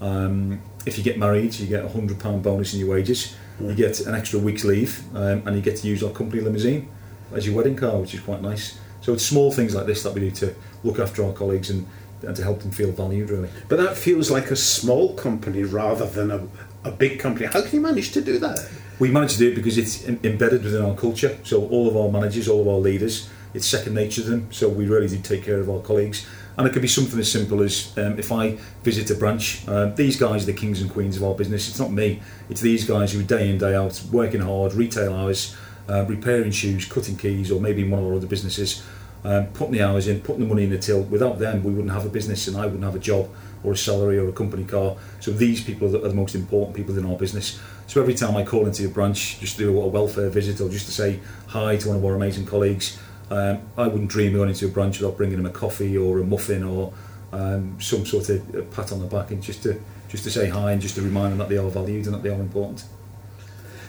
Um, 0.00 0.62
if 0.86 0.96
you 0.96 1.02
get 1.02 1.18
married, 1.18 1.56
you 1.56 1.66
get 1.66 1.84
a 1.84 1.88
hundred 1.88 2.20
pound 2.20 2.44
bonus 2.44 2.72
in 2.72 2.78
your 2.78 2.88
wages. 2.88 3.34
You 3.60 3.74
get 3.74 3.98
an 3.98 4.14
extra 4.14 4.38
week's 4.38 4.62
leave, 4.62 5.02
um, 5.12 5.42
and 5.44 5.56
you 5.56 5.60
get 5.60 5.76
to 5.78 5.88
use 5.88 6.04
our 6.04 6.10
company 6.10 6.40
limousine 6.40 6.88
as 7.32 7.48
your 7.48 7.56
wedding 7.56 7.74
car, 7.74 7.98
which 7.98 8.14
is 8.14 8.20
quite 8.20 8.42
nice. 8.42 8.78
So 9.00 9.12
it's 9.12 9.26
small 9.26 9.50
things 9.50 9.74
like 9.74 9.86
this 9.86 10.04
that 10.04 10.14
we 10.14 10.20
do 10.20 10.30
to 10.30 10.54
look 10.84 11.00
after 11.00 11.24
our 11.24 11.32
colleagues 11.32 11.68
and, 11.68 11.84
and 12.22 12.36
to 12.36 12.44
help 12.44 12.60
them 12.60 12.70
feel 12.70 12.92
valued, 12.92 13.28
really. 13.28 13.50
But 13.68 13.78
that 13.78 13.96
feels 13.96 14.30
like 14.30 14.52
a 14.52 14.56
small 14.56 15.14
company 15.14 15.64
rather 15.64 16.06
than 16.06 16.30
a, 16.30 16.46
a 16.84 16.92
big 16.92 17.18
company. 17.18 17.46
How 17.46 17.62
can 17.62 17.72
you 17.72 17.80
manage 17.80 18.12
to 18.12 18.20
do 18.20 18.38
that? 18.38 18.70
We 19.00 19.10
manage 19.10 19.32
to 19.32 19.38
do 19.38 19.50
it 19.50 19.56
because 19.56 19.78
it's 19.78 20.06
embedded 20.06 20.62
within 20.62 20.84
our 20.84 20.94
culture. 20.94 21.36
So 21.42 21.66
all 21.66 21.88
of 21.88 21.96
our 21.96 22.08
managers, 22.08 22.46
all 22.46 22.60
of 22.60 22.68
our 22.68 22.78
leaders, 22.78 23.28
it's 23.54 23.66
second 23.66 23.94
nature 23.94 24.22
to 24.22 24.30
them. 24.30 24.52
So 24.52 24.68
we 24.68 24.86
really 24.86 25.08
do 25.08 25.18
take 25.18 25.44
care 25.44 25.58
of 25.58 25.70
our 25.70 25.80
colleagues. 25.80 26.26
And 26.56 26.66
it 26.66 26.72
could 26.72 26.82
be 26.82 26.88
something 26.88 27.18
as 27.20 27.30
simple 27.30 27.62
as 27.62 27.96
um, 27.96 28.18
if 28.18 28.32
I 28.32 28.58
visit 28.82 29.08
a 29.10 29.14
branch, 29.14 29.66
uh, 29.68 29.86
these 29.86 30.18
guys 30.18 30.42
are 30.42 30.46
the 30.46 30.58
kings 30.58 30.80
and 30.80 30.90
queens 30.90 31.16
of 31.16 31.22
our 31.22 31.34
business. 31.34 31.68
It's 31.68 31.78
not 31.78 31.92
me, 31.92 32.20
it's 32.50 32.60
these 32.60 32.84
guys 32.84 33.12
who 33.12 33.20
are 33.20 33.24
day 33.24 33.48
in, 33.48 33.58
day 33.58 33.76
out, 33.76 34.02
working 34.10 34.40
hard, 34.40 34.74
retail 34.74 35.14
hours, 35.14 35.56
uh, 35.88 36.04
repairing 36.06 36.50
shoes, 36.50 36.84
cutting 36.84 37.16
keys, 37.16 37.52
or 37.52 37.60
maybe 37.60 37.82
in 37.82 37.90
one 37.90 38.00
of 38.00 38.06
our 38.06 38.14
other 38.14 38.26
businesses, 38.26 38.82
um, 39.22 39.46
putting 39.48 39.74
the 39.74 39.82
hours 39.82 40.08
in, 40.08 40.20
putting 40.20 40.40
the 40.40 40.48
money 40.48 40.64
in 40.64 40.70
the 40.70 40.78
till. 40.78 41.02
Without 41.02 41.38
them, 41.38 41.62
we 41.62 41.72
wouldn't 41.72 41.92
have 41.92 42.04
a 42.04 42.08
business 42.08 42.48
and 42.48 42.56
I 42.56 42.64
wouldn't 42.64 42.82
have 42.82 42.96
a 42.96 43.00
job 43.00 43.30
or 43.62 43.72
a 43.72 43.76
salary 43.76 44.18
or 44.18 44.28
a 44.28 44.32
company 44.32 44.64
car. 44.64 44.96
So 45.20 45.30
these 45.30 45.62
people 45.62 45.94
are 45.94 46.08
the, 46.08 46.14
most 46.14 46.34
important 46.34 46.76
people 46.76 46.98
in 46.98 47.06
our 47.06 47.16
business. 47.16 47.60
So 47.86 48.00
every 48.00 48.14
time 48.14 48.36
I 48.36 48.44
call 48.44 48.66
into 48.66 48.84
a 48.84 48.88
branch, 48.88 49.38
just 49.40 49.56
to 49.58 49.64
do 49.64 49.80
a 49.80 49.86
welfare 49.86 50.28
visit 50.28 50.60
or 50.60 50.68
just 50.68 50.86
to 50.86 50.92
say 50.92 51.20
hi 51.46 51.76
to 51.76 51.88
one 51.88 51.96
of 51.96 52.04
our 52.04 52.14
amazing 52.14 52.46
colleagues, 52.46 52.98
um, 53.30 53.60
I 53.76 53.86
wouldn't 53.88 54.10
dream 54.10 54.32
of 54.32 54.38
going 54.38 54.48
into 54.48 54.66
a 54.66 54.68
branch 54.68 55.00
without 55.00 55.16
bringing 55.16 55.36
them 55.36 55.46
a 55.46 55.50
coffee 55.50 55.96
or 55.96 56.18
a 56.18 56.24
muffin 56.24 56.62
or 56.62 56.92
um, 57.32 57.80
some 57.80 58.06
sort 58.06 58.30
of 58.30 58.70
pat 58.72 58.92
on 58.92 59.00
the 59.00 59.06
back 59.06 59.30
and 59.30 59.42
just 59.42 59.62
to 59.64 59.80
just 60.08 60.24
to 60.24 60.30
say 60.30 60.48
hi 60.48 60.72
and 60.72 60.80
just 60.80 60.94
to 60.94 61.02
remind 61.02 61.32
them 61.32 61.38
that 61.38 61.48
they 61.50 61.58
are 61.58 61.68
valued 61.68 62.06
and 62.06 62.14
that 62.14 62.22
they 62.22 62.30
are 62.30 62.40
important. 62.40 62.84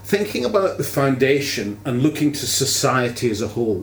Thinking 0.03 0.43
about 0.43 0.77
the 0.77 0.83
foundation 0.83 1.79
and 1.85 2.03
looking 2.03 2.33
to 2.33 2.45
society 2.45 3.29
as 3.29 3.41
a 3.41 3.47
whole, 3.47 3.81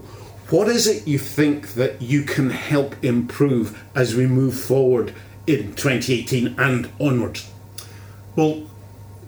what 0.50 0.68
is 0.68 0.86
it 0.86 1.08
you 1.08 1.18
think 1.18 1.74
that 1.74 2.02
you 2.02 2.22
can 2.22 2.50
help 2.50 3.02
improve 3.02 3.82
as 3.94 4.14
we 4.14 4.26
move 4.26 4.58
forward 4.58 5.14
in 5.46 5.74
2018 5.74 6.56
and 6.58 6.90
onwards? 7.00 7.50
Well, 8.34 8.64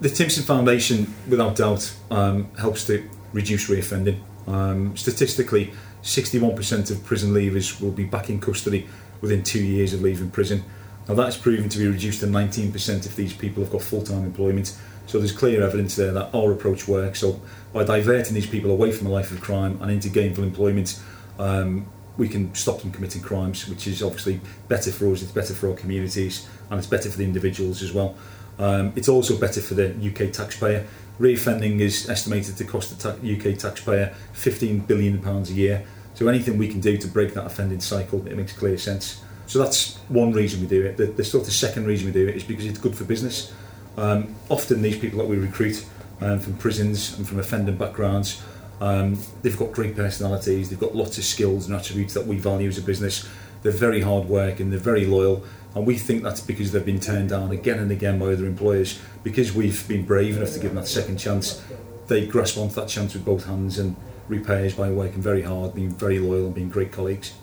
the 0.01 0.11
Timpson 0.11 0.45
Foundation, 0.45 1.15
without 1.29 1.57
doubt, 1.57 1.97
um, 2.11 2.53
helps 2.57 2.87
to 2.87 3.09
reduce 3.33 3.69
reoffending. 3.69 4.21
Um, 4.47 4.97
statistically, 4.97 5.73
61% 6.09 6.91
of 6.91 7.05
prison 7.05 7.35
leavers 7.35 7.81
will 7.83 7.91
be 7.91 8.05
back 8.05 8.31
in 8.31 8.41
custody 8.41 8.87
within 9.21 9.43
two 9.43 9.63
years 9.63 9.93
of 9.93 10.01
leaving 10.01 10.31
prison. 10.31 10.65
Now 11.07 11.15
that's 11.15 11.37
proven 11.37 11.69
to 11.69 11.79
be 11.79 11.87
reduced 11.87 12.21
to 12.21 12.27
19% 12.27 13.07
if 13.07 13.15
these 13.15 13.35
people 13.35 13.63
have 13.63 13.71
got 13.71 13.83
full-time 13.83 14.25
employment. 14.25 14.75
So 15.07 15.19
there's 15.19 15.33
clear 15.33 15.63
evidence 15.63 15.97
there 15.97 16.13
that 16.13 16.35
our 16.35 16.53
approach 16.53 16.89
works. 16.89 17.21
So 17.21 17.41
by 17.75 17.85
diverting 17.85 18.35
these 18.35 18.47
people 18.47 18.71
away 18.71 18.91
from 18.91 19.07
a 19.07 19.11
life 19.11 19.31
of 19.33 19.41
crime 19.43 19.79
and 19.83 19.91
into 19.91 20.09
gainful 20.09 20.45
employment, 20.45 20.99
um, 21.39 21.87
we 22.17 22.27
can 22.27 22.55
stop 22.55 22.81
them 22.81 22.91
committing 22.91 23.21
crimes, 23.21 23.69
which 23.69 23.87
is 23.87 24.03
obviously 24.03 24.41
better 24.69 24.91
for 24.91 25.13
us, 25.13 25.23
it's 25.23 25.31
better 25.31 25.53
for 25.53 25.69
our 25.69 25.77
communities, 25.77 26.49
and 26.71 26.79
it's 26.79 26.89
better 26.89 27.11
for 27.11 27.19
the 27.19 27.25
individuals 27.25 27.83
as 27.83 27.93
well. 27.93 28.17
Um, 28.59 28.93
it's 28.97 29.09
also 29.09 29.39
better 29.39 29.61
for 29.61 29.75
the 29.75 29.91
UK 29.95 30.33
taxpayer. 30.33 30.87
Reoffending 31.21 31.81
is 31.81 32.09
estimated 32.09 32.57
to 32.57 32.65
cost 32.65 32.97
the 32.97 33.13
ta- 33.13 33.19
UK 33.19 33.59
taxpayer 33.59 34.15
£15 34.35 34.87
billion 34.87 35.25
a 35.27 35.43
year. 35.45 35.87
So 36.19 36.27
anything 36.27 36.59
we 36.59 36.67
can 36.67 36.81
do 36.81 36.97
to 36.97 37.07
break 37.07 37.35
that 37.35 37.47
offending 37.47 37.79
cycle, 37.79 38.27
it 38.27 38.37
makes 38.37 38.53
clear 38.53 38.77
sense. 38.77 39.23
So 39.47 39.61
that's 39.61 39.99
one 40.09 40.33
reason 40.33 40.61
we 40.61 40.67
do 40.67 40.85
it. 40.85 40.97
The, 40.97 41.07
the 41.07 41.23
sort 41.23 41.47
of 41.47 41.55
second 41.55 41.87
reason 41.87 42.07
we 42.07 42.13
do 42.13 42.27
it 42.27 42.35
is 42.35 42.43
because 42.43 42.67
it's 42.67 42.81
good 42.81 42.97
for 42.97 43.05
business. 43.05 43.55
Um, 43.97 44.35
often 44.49 44.83
these 44.83 44.99
people 44.99 45.21
that 45.21 45.29
we 45.29 45.37
recruit 45.37 45.87
um, 46.21 46.41
from 46.41 46.55
prisons 46.55 47.17
and 47.17 47.29
from 47.29 47.39
offending 47.39 47.77
backgrounds, 47.77 48.43
um, 48.81 49.17
they've 49.43 49.57
got 49.57 49.71
great 49.71 49.95
personalities, 49.95 50.71
they've 50.71 50.81
got 50.81 50.97
lots 50.97 51.19
of 51.19 51.25
skills 51.25 51.69
and 51.69 51.77
attributes 51.77 52.15
that 52.15 52.27
we 52.27 52.37
value 52.37 52.69
as 52.69 52.79
a 52.79 52.83
business. 52.83 53.29
They're 53.63 53.71
very 53.71 54.01
hard 54.01 54.29
working, 54.29 54.71
they're 54.71 54.81
very 54.81 55.07
loyal, 55.07 55.45
and 55.77 55.87
we 55.87 55.99
think 55.99 56.25
that's 56.25 56.41
because 56.41 56.73
they've 56.73 56.85
been 56.85 56.99
turned 56.99 57.29
down 57.29 57.53
again 57.53 57.79
and 57.79 57.93
again 57.93 58.19
by 58.19 58.33
other 58.33 58.47
employers. 58.47 59.01
Because 59.23 59.53
we've 59.53 59.87
been 59.87 60.05
brave 60.05 60.37
enough 60.37 60.53
to 60.55 60.59
give 60.59 60.71
them 60.75 60.83
that 60.83 60.89
second 60.89 61.19
chance, 61.19 61.63
they 62.09 62.27
grasp 62.27 62.59
onto 62.59 62.75
that 62.75 62.89
chance 62.89 63.15
with 63.15 63.25
both 63.25 63.45
hands 63.45 63.79
and 63.79 63.95
repay 64.29 64.67
us 64.67 64.75
by 64.75 64.91
working 64.91 65.23
very 65.23 65.43
hard, 65.43 65.75
being 65.75 65.91
very 65.91 66.19
loyal, 66.19 66.47
and 66.47 66.55
being 66.55 66.71
great 66.71 66.93
colleagues. 66.93 67.35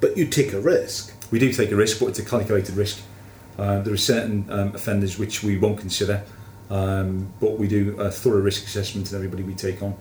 But 0.00 0.16
you 0.16 0.26
take 0.26 0.52
a 0.52 0.60
risk. 0.60 1.14
We 1.30 1.38
do 1.38 1.52
take 1.52 1.70
a 1.70 1.76
risk, 1.76 2.00
but 2.00 2.06
it's 2.06 2.18
a 2.18 2.24
calculated 2.24 2.76
risk. 2.76 3.02
Uh, 3.58 3.80
there 3.80 3.92
are 3.92 3.98
certain 3.98 4.46
um, 4.50 4.74
offenders 4.74 5.18
which 5.18 5.42
we 5.42 5.58
won't 5.58 5.78
consider, 5.78 6.24
um, 6.70 7.32
but 7.40 7.58
we 7.58 7.68
do 7.68 8.00
a 8.00 8.10
thorough 8.10 8.40
risk 8.40 8.64
assessment 8.64 9.10
in 9.10 9.16
everybody 9.16 9.42
we 9.42 9.54
take 9.54 9.82
on. 9.82 9.94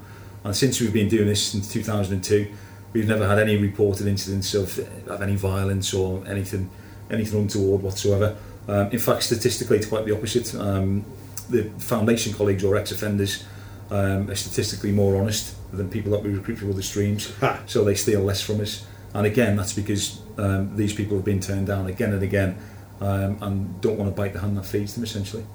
And 0.43 0.55
since 0.55 0.79
we've 0.79 0.93
been 0.93 1.09
doing 1.09 1.27
this 1.27 1.45
since 1.45 1.71
2002, 1.71 2.51
we've 2.93 3.07
never 3.07 3.27
had 3.27 3.37
any 3.37 3.57
reported 3.57 4.07
incidents 4.07 4.53
of, 4.53 4.79
of 5.09 5.21
any 5.21 5.35
violence 5.35 5.93
or 5.93 6.25
anything 6.27 6.69
anything 7.11 7.41
untoward 7.41 7.81
whatsoever. 7.81 8.37
Um, 8.67 8.91
in 8.91 8.99
fact, 8.99 9.23
statistically, 9.23 9.77
it's 9.77 9.87
quite 9.87 10.05
the 10.05 10.15
opposite. 10.15 10.53
Um, 10.55 11.03
the 11.49 11.63
foundation 11.79 12.33
colleagues 12.33 12.63
or 12.63 12.75
ex-offenders 12.75 13.43
um, 13.91 14.29
are 14.29 14.35
statistically 14.35 14.91
more 14.91 15.15
honest 15.19 15.55
than 15.71 15.89
people 15.89 16.11
that 16.11 16.23
we 16.23 16.31
recruit 16.31 16.57
from 16.57 16.71
other 16.71 16.81
streams, 16.81 17.33
Ha. 17.39 17.61
so 17.65 17.83
they 17.83 17.95
steal 17.95 18.21
less 18.21 18.41
from 18.41 18.61
us. 18.61 18.85
And 19.13 19.25
again, 19.25 19.55
that's 19.55 19.73
because 19.73 20.21
um, 20.37 20.75
these 20.75 20.93
people 20.93 21.17
have 21.17 21.25
been 21.25 21.39
turned 21.39 21.67
down 21.67 21.87
again 21.87 22.13
and 22.13 22.21
again 22.21 22.57
um, 23.01 23.37
and 23.41 23.81
don't 23.81 23.97
want 23.97 24.09
to 24.13 24.15
bite 24.15 24.33
the 24.33 24.39
hand 24.39 24.57
that 24.57 24.65
feeds 24.65 24.93
them, 24.93 25.03
essentially. 25.03 25.45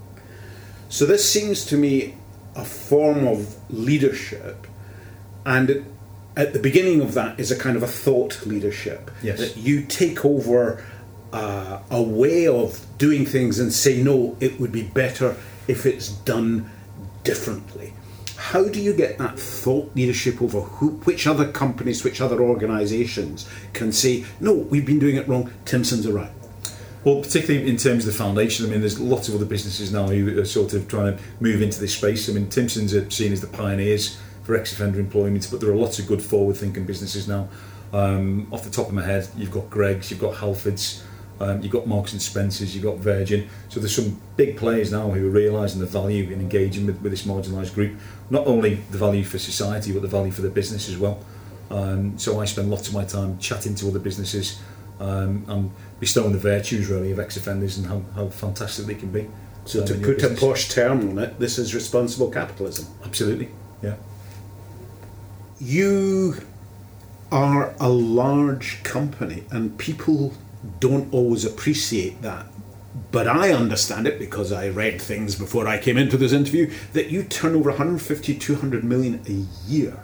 So 0.88 1.06
this 1.06 1.28
seems 1.28 1.64
to 1.66 1.76
me 1.76 2.14
a 2.56 2.64
form 2.64 3.26
of 3.26 3.56
leadership, 3.70 4.66
and 5.44 5.84
at 6.36 6.52
the 6.52 6.58
beginning 6.58 7.00
of 7.00 7.14
that 7.14 7.38
is 7.38 7.50
a 7.50 7.56
kind 7.56 7.76
of 7.76 7.82
a 7.82 7.86
thought 7.86 8.44
leadership. 8.46 9.10
Yes. 9.22 9.38
That 9.38 9.56
you 9.56 9.84
take 9.84 10.24
over 10.24 10.84
uh, 11.32 11.80
a 11.90 12.02
way 12.02 12.46
of 12.46 12.84
doing 12.98 13.26
things 13.26 13.58
and 13.58 13.72
say, 13.72 14.02
no, 14.02 14.36
it 14.40 14.58
would 14.60 14.72
be 14.72 14.82
better 14.82 15.36
if 15.68 15.86
it's 15.86 16.08
done 16.08 16.70
differently. 17.24 17.92
How 18.48 18.68
do 18.68 18.78
you 18.78 18.92
get 18.92 19.16
that 19.18 19.38
thought 19.38 19.90
leadership 19.96 20.42
over 20.42 20.60
who, 20.60 20.90
which 21.04 21.26
other 21.26 21.50
companies, 21.50 22.04
which 22.04 22.20
other 22.20 22.42
organisations 22.42 23.48
can 23.72 23.90
say, 23.90 24.26
no, 24.38 24.52
we've 24.52 24.84
been 24.84 24.98
doing 24.98 25.16
it 25.16 25.26
wrong, 25.26 25.50
Timpson's 25.64 26.06
are 26.06 26.12
right? 26.12 26.30
Well, 27.04 27.22
particularly 27.22 27.66
in 27.66 27.78
terms 27.78 28.06
of 28.06 28.12
the 28.12 28.18
foundation, 28.18 28.66
I 28.66 28.68
mean, 28.68 28.80
there's 28.80 29.00
lots 29.00 29.28
of 29.28 29.34
other 29.34 29.46
businesses 29.46 29.92
now 29.92 30.08
who 30.08 30.38
are 30.38 30.44
sort 30.44 30.74
of 30.74 30.86
trying 30.88 31.16
to 31.16 31.22
move 31.40 31.62
into 31.62 31.80
this 31.80 31.96
space. 31.96 32.28
I 32.28 32.32
mean, 32.32 32.48
Timpson's 32.50 32.94
are 32.94 33.10
seen 33.10 33.32
as 33.32 33.40
the 33.40 33.46
pioneers 33.46 34.20
for 34.42 34.54
ex-offender 34.54 35.00
employment, 35.00 35.48
but 35.50 35.60
there 35.60 35.70
are 35.70 35.76
lots 35.76 35.98
of 35.98 36.06
good 36.06 36.22
forward-thinking 36.22 36.84
businesses 36.84 37.26
now. 37.26 37.48
Um, 37.94 38.46
off 38.52 38.62
the 38.62 38.70
top 38.70 38.88
of 38.88 38.92
my 38.92 39.04
head, 39.04 39.26
you've 39.38 39.52
got 39.52 39.70
Greggs, 39.70 40.10
you've 40.10 40.20
got 40.20 40.34
Halfords, 40.34 41.02
um, 41.40 41.62
you've 41.62 41.72
got 41.72 41.86
Marks 41.86 42.12
and 42.12 42.22
Spencers, 42.22 42.74
you've 42.74 42.84
got 42.84 42.98
Virgin. 42.98 43.48
So 43.68 43.80
there's 43.80 43.94
some 43.94 44.20
big 44.36 44.56
players 44.56 44.92
now 44.92 45.10
who 45.10 45.26
are 45.26 45.30
realising 45.30 45.80
the 45.80 45.86
value 45.86 46.30
in 46.30 46.40
engaging 46.40 46.86
with, 46.86 47.00
with 47.02 47.12
this 47.12 47.24
marginalised 47.24 47.74
group. 47.74 47.98
Not 48.30 48.46
only 48.46 48.74
the 48.90 48.98
value 48.98 49.24
for 49.24 49.38
society, 49.38 49.92
but 49.92 50.02
the 50.02 50.08
value 50.08 50.32
for 50.32 50.42
the 50.42 50.50
business 50.50 50.88
as 50.88 50.96
well. 50.96 51.18
Um, 51.70 52.18
so 52.18 52.40
I 52.40 52.44
spend 52.44 52.70
lots 52.70 52.88
of 52.88 52.94
my 52.94 53.04
time 53.04 53.38
chatting 53.38 53.74
to 53.76 53.88
other 53.88 53.98
businesses 53.98 54.60
um, 55.00 55.44
and 55.48 55.72
bestowing 55.98 56.32
the 56.32 56.38
virtues 56.38 56.88
really 56.88 57.10
of 57.10 57.18
ex-offenders 57.18 57.78
and 57.78 57.86
how, 57.86 58.02
how 58.14 58.28
fantastic 58.28 58.86
they 58.86 58.94
can 58.94 59.10
be. 59.10 59.28
So 59.64 59.80
um, 59.80 59.86
to 59.86 59.94
put 59.94 60.22
a 60.22 60.34
posh 60.34 60.68
term 60.68 61.10
on 61.10 61.18
it, 61.18 61.38
this 61.38 61.58
is 61.58 61.74
responsible 61.74 62.30
capitalism. 62.30 62.86
Absolutely, 63.04 63.48
yeah. 63.82 63.96
You 65.60 66.36
are 67.32 67.74
a 67.80 67.88
large 67.88 68.82
company, 68.82 69.44
and 69.50 69.76
people 69.78 70.34
don't 70.80 71.12
always 71.12 71.44
appreciate 71.44 72.22
that. 72.22 72.46
But 73.10 73.26
I 73.26 73.50
understand 73.50 74.06
it 74.06 74.18
because 74.18 74.52
I 74.52 74.68
read 74.68 75.00
things 75.00 75.34
before 75.34 75.66
I 75.66 75.78
came 75.78 75.96
into 75.96 76.16
this 76.16 76.32
interview 76.32 76.72
that 76.92 77.10
you 77.10 77.24
turn 77.24 77.54
over 77.54 77.70
150, 77.70 78.34
200 78.38 78.84
million 78.84 79.20
a 79.28 79.68
year. 79.70 79.98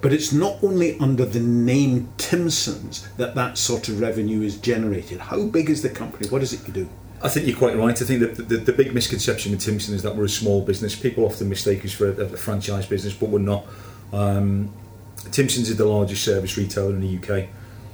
But 0.00 0.12
it's 0.12 0.32
not 0.32 0.62
only 0.62 0.98
under 1.00 1.24
the 1.24 1.40
name 1.40 2.08
Timpsons 2.18 3.08
that 3.16 3.34
that 3.34 3.58
sort 3.58 3.88
of 3.88 4.00
revenue 4.00 4.42
is 4.42 4.56
generated. 4.56 5.18
How 5.18 5.44
big 5.44 5.68
is 5.70 5.82
the 5.82 5.88
company? 5.88 6.28
What 6.28 6.42
is 6.42 6.52
it 6.52 6.66
you 6.66 6.72
do? 6.72 6.88
I 7.20 7.28
think 7.28 7.48
you're 7.48 7.56
quite 7.56 7.76
right. 7.76 8.00
I 8.00 8.04
think 8.04 8.20
that 8.20 8.36
the, 8.36 8.42
the, 8.42 8.56
the 8.58 8.72
big 8.72 8.94
misconception 8.94 9.50
with 9.50 9.60
Timpson 9.60 9.94
is 9.94 10.02
that 10.04 10.14
we're 10.14 10.24
a 10.24 10.28
small 10.28 10.62
business. 10.62 10.94
People 10.94 11.24
often 11.24 11.48
mistake 11.48 11.84
us 11.84 11.92
for 11.92 12.08
a, 12.08 12.24
a 12.24 12.28
franchise 12.28 12.86
business, 12.86 13.12
but 13.12 13.28
we're 13.28 13.40
not. 13.40 13.66
Um, 14.12 14.72
Timpson's 15.32 15.68
is 15.68 15.76
the 15.76 15.84
largest 15.84 16.24
service 16.24 16.56
retailer 16.56 16.90
in 16.90 17.00
the 17.00 17.18
UK. 17.18 17.48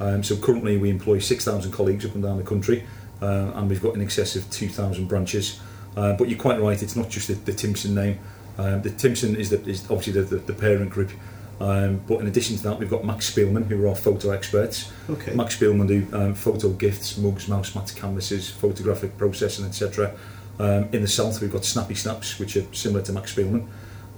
Um, 0.05 0.23
so 0.23 0.37
currently 0.37 0.77
we 0.77 0.91
employ 0.91 1.19
6,000 1.19 1.73
colleagues 1.73 2.05
up 2.05 2.15
and 2.15 2.23
down 2.23 2.37
the 2.37 2.45
country, 2.45 2.85
uh, 3.23 3.53
and 3.55 3.71
we've 3.71 3.83
got 3.83 3.95
in 3.95 4.03
excess 4.03 4.37
of 4.37 4.49
2,000 4.51 5.07
branches. 5.07 5.61
Uh, 5.97 6.13
but 6.13 6.29
you're 6.29 6.39
quite 6.39 6.61
right, 6.61 6.83
it's 6.83 6.95
not 6.95 7.09
just 7.09 7.29
the, 7.29 7.35
the 7.35 7.53
Timpson 7.53 7.95
name. 7.95 8.19
Um, 8.59 8.83
the 8.83 8.91
Timpson 8.91 9.35
is, 9.35 9.49
the, 9.51 9.61
is 9.63 9.83
obviously 9.91 10.13
the, 10.13 10.23
the, 10.23 10.37
the 10.37 10.53
parent 10.53 10.91
group. 10.91 11.11
Um, 11.59 12.03
but 12.07 12.21
in 12.21 12.27
addition 12.27 12.57
to 12.57 12.63
that, 12.65 12.79
we've 12.79 12.91
got 12.91 13.05
Max 13.05 13.33
Spielman, 13.33 13.67
who 13.67 13.83
are 13.85 13.89
our 13.89 13.95
photo 13.95 14.31
experts. 14.31 14.93
Okay. 15.09 15.33
Max 15.35 15.57
Spielman 15.57 15.89
do 15.89 16.07
um, 16.13 16.35
photo 16.35 16.71
gifts, 16.71 17.17
mugs, 17.17 17.49
mouse 17.49 17.75
mats, 17.75 17.93
canvases, 17.93 18.51
photographic 18.51 19.17
processing, 19.17 19.65
etc. 19.65 20.15
Um, 20.59 20.89
in 20.93 21.01
the 21.01 21.09
south, 21.09 21.41
we've 21.41 21.53
got 21.53 21.65
Snappy 21.65 21.95
Snaps, 21.95 22.39
which 22.39 22.57
are 22.57 22.67
similar 22.75 23.03
to 23.03 23.13
Max 23.13 23.35
Spielman. 23.35 23.67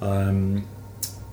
Um, 0.01 0.67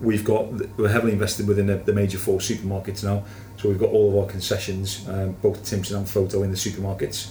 we've 0.04 0.24
got 0.24 0.52
we're 0.78 0.88
heavily 0.88 1.12
invested 1.12 1.46
within 1.48 1.66
the, 1.66 1.76
the 1.76 1.92
major 1.92 2.18
four 2.18 2.38
supermarkets 2.38 3.02
now, 3.02 3.24
so 3.58 3.68
we've 3.68 3.78
got 3.78 3.90
all 3.90 4.10
of 4.10 4.16
our 4.24 4.30
concessions, 4.30 5.06
um, 5.08 5.32
both 5.42 5.64
Timpson 5.64 5.96
and 5.96 6.08
Photo, 6.08 6.42
in 6.42 6.50
the 6.50 6.56
supermarkets. 6.56 7.30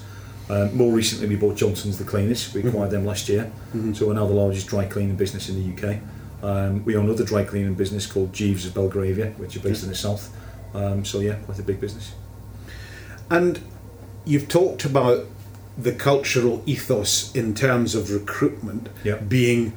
Um, 0.50 0.76
more 0.76 0.92
recently, 0.92 1.28
we 1.28 1.36
bought 1.38 1.56
Johnson's 1.56 1.98
the 1.98 2.04
Cleaners. 2.04 2.54
We 2.54 2.62
acquired 2.68 2.92
them 2.92 3.06
last 3.06 3.30
year, 3.30 3.50
so 3.94 4.08
we're 4.08 4.14
now 4.14 4.28
the 4.28 4.34
largest 4.34 4.68
dry 4.68 4.86
cleaning 4.86 5.16
business 5.16 5.48
in 5.50 5.56
the 5.56 5.68
UK. 5.88 6.00
Um, 6.44 6.84
we 6.84 6.98
own 6.98 7.06
another 7.06 7.24
dry 7.24 7.46
cleaning 7.46 7.76
business 7.76 8.06
called 8.06 8.34
Jeeves 8.34 8.66
of 8.66 8.74
Belgravia, 8.74 9.28
which 9.38 9.56
are 9.56 9.62
based 9.62 9.84
in 9.84 9.90
the 9.90 9.96
south. 9.96 10.36
Um, 10.74 11.06
so 11.06 11.20
yeah, 11.22 11.36
quite 11.46 11.60
a 11.60 11.64
big 11.64 11.80
business. 11.80 12.14
And 13.30 13.62
you've 14.26 14.50
talked 14.50 14.84
about 14.84 15.26
the 15.78 15.94
cultural 15.94 16.62
ethos 16.66 17.34
in 17.34 17.54
terms 17.56 17.96
of 17.96 18.12
recruitment 18.12 18.90
Yeah. 19.04 19.16
being 19.16 19.74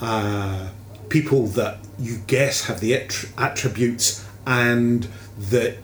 uh, 0.00 0.68
people 1.12 1.46
that 1.48 1.76
you 1.98 2.16
guess 2.26 2.64
have 2.64 2.80
the 2.80 2.92
attr- 2.92 3.30
attributes 3.36 4.26
and 4.46 5.06
the 5.38 5.76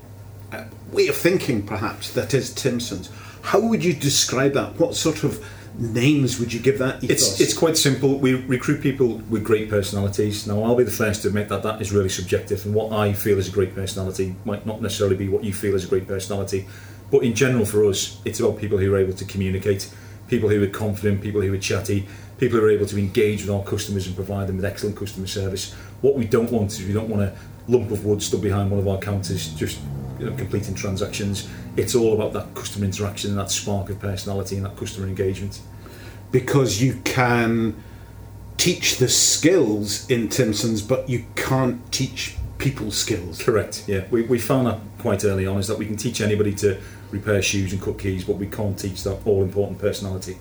uh, 0.51 0.65
way 0.91 1.07
of 1.07 1.15
thinking, 1.15 1.65
perhaps, 1.67 2.11
that 2.15 2.33
is 2.33 2.51
Timpson's. 2.55 3.11
How 3.43 3.61
would 3.61 3.85
you 3.85 3.93
describe 3.93 4.55
that? 4.55 4.77
What 4.81 4.95
sort 4.95 5.25
of 5.25 5.47
names 5.79 6.41
would 6.41 6.51
you 6.55 6.61
give 6.61 6.79
that 6.79 7.05
ethos? 7.05 7.11
It's 7.11 7.41
it's 7.41 7.57
quite 7.57 7.77
simple. 7.77 8.19
We 8.19 8.35
recruit 8.35 8.81
people 8.81 9.19
with 9.29 9.45
great 9.45 9.69
personalities. 9.69 10.47
Now, 10.47 10.63
I'll 10.63 10.75
be 10.75 10.85
the 10.85 10.91
first 10.91 11.23
to 11.23 11.29
admit 11.29 11.51
that 11.51 11.63
that 11.63 11.83
is 11.83 11.93
really 11.93 12.09
subjective, 12.09 12.65
and 12.65 12.75
what 12.75 12.91
I 12.93 13.13
feel 13.13 13.39
is 13.39 13.49
a 13.49 13.53
great 13.53 13.75
personality 13.75 14.35
might 14.47 14.65
not 14.65 14.81
necessarily 14.81 15.17
be 15.17 15.29
what 15.29 15.45
you 15.45 15.53
feel 15.53 15.75
is 15.75 15.85
a 15.85 15.89
great 15.89 16.09
personality. 16.09 16.67
But 17.11 17.23
in 17.23 17.35
general, 17.35 17.67
for 17.67 17.85
us, 17.85 18.19
it's 18.25 18.41
about 18.41 18.57
people 18.57 18.79
who 18.79 18.95
are 18.95 18.99
able 18.99 19.15
to 19.15 19.27
communicate, 19.27 19.91
people 20.27 20.49
who 20.49 20.63
are 20.63 20.69
confident, 20.69 21.21
people 21.21 21.43
who 21.43 21.53
are 21.53 21.59
chatty, 21.59 22.07
people 22.39 22.59
who 22.59 22.65
are 22.65 22.71
able 22.71 22.87
to 22.87 22.99
engage 22.99 23.43
with 23.43 23.51
our 23.51 23.63
customers 23.63 24.07
and 24.07 24.17
provide 24.17 24.49
them 24.49 24.57
with 24.57 24.65
excellent 24.65 24.97
customer 24.97 25.27
service. 25.27 25.75
What 26.01 26.15
we 26.15 26.25
don't 26.25 26.51
want 26.51 26.73
is 26.73 26.87
we 26.87 26.93
don't 26.93 27.09
want 27.09 27.23
a 27.23 27.37
lump 27.67 27.91
of 27.91 28.05
wood 28.05 28.23
stood 28.23 28.41
behind 28.41 28.71
one 28.71 28.81
of 28.81 28.89
our 28.89 28.99
counters 28.99 29.49
just 29.55 29.81
you 30.19 30.31
know, 30.31 30.37
completing 30.37 30.75
transactions. 30.75 31.49
It's 31.77 31.95
all 31.95 32.15
about 32.15 32.33
that 32.33 32.55
customer 32.55 32.85
interaction 32.85 33.31
and 33.31 33.39
that 33.39 33.51
spark 33.51 33.91
of 33.91 34.01
personality 34.01 34.57
and 34.57 34.65
that 34.65 34.77
customer 34.77 35.07
engagement. 35.07 35.61
Because 36.31 36.81
you 36.83 37.01
can 37.05 37.83
teach 38.57 38.99
the 38.99 39.09
skills 39.09 40.09
in 40.11 40.29
Timpson's, 40.29 40.83
but 40.83 41.09
you 41.09 41.25
can't 41.37 41.91
teach 41.93 42.37
people 42.59 42.91
skills. 42.91 43.43
Correct. 43.43 43.85
Yeah, 43.87 44.05
we, 44.11 44.23
we 44.23 44.39
found 44.39 44.67
that 44.67 44.81
quite 44.99 45.25
early 45.25 45.47
on 45.47 45.59
is 45.59 45.69
that 45.69 45.79
we 45.79 45.87
can 45.87 45.97
teach 45.97 46.21
anybody 46.21 46.55
to 46.57 46.81
repair 47.11 47.41
shoes 47.41 47.73
and 47.73 47.81
cut 47.81 47.99
keys, 47.99 48.25
but 48.25 48.37
we 48.37 48.47
can't 48.47 48.79
teach 48.79 49.05
that 49.05 49.21
all 49.25 49.43
important 49.43 49.79
personality. 49.79 50.37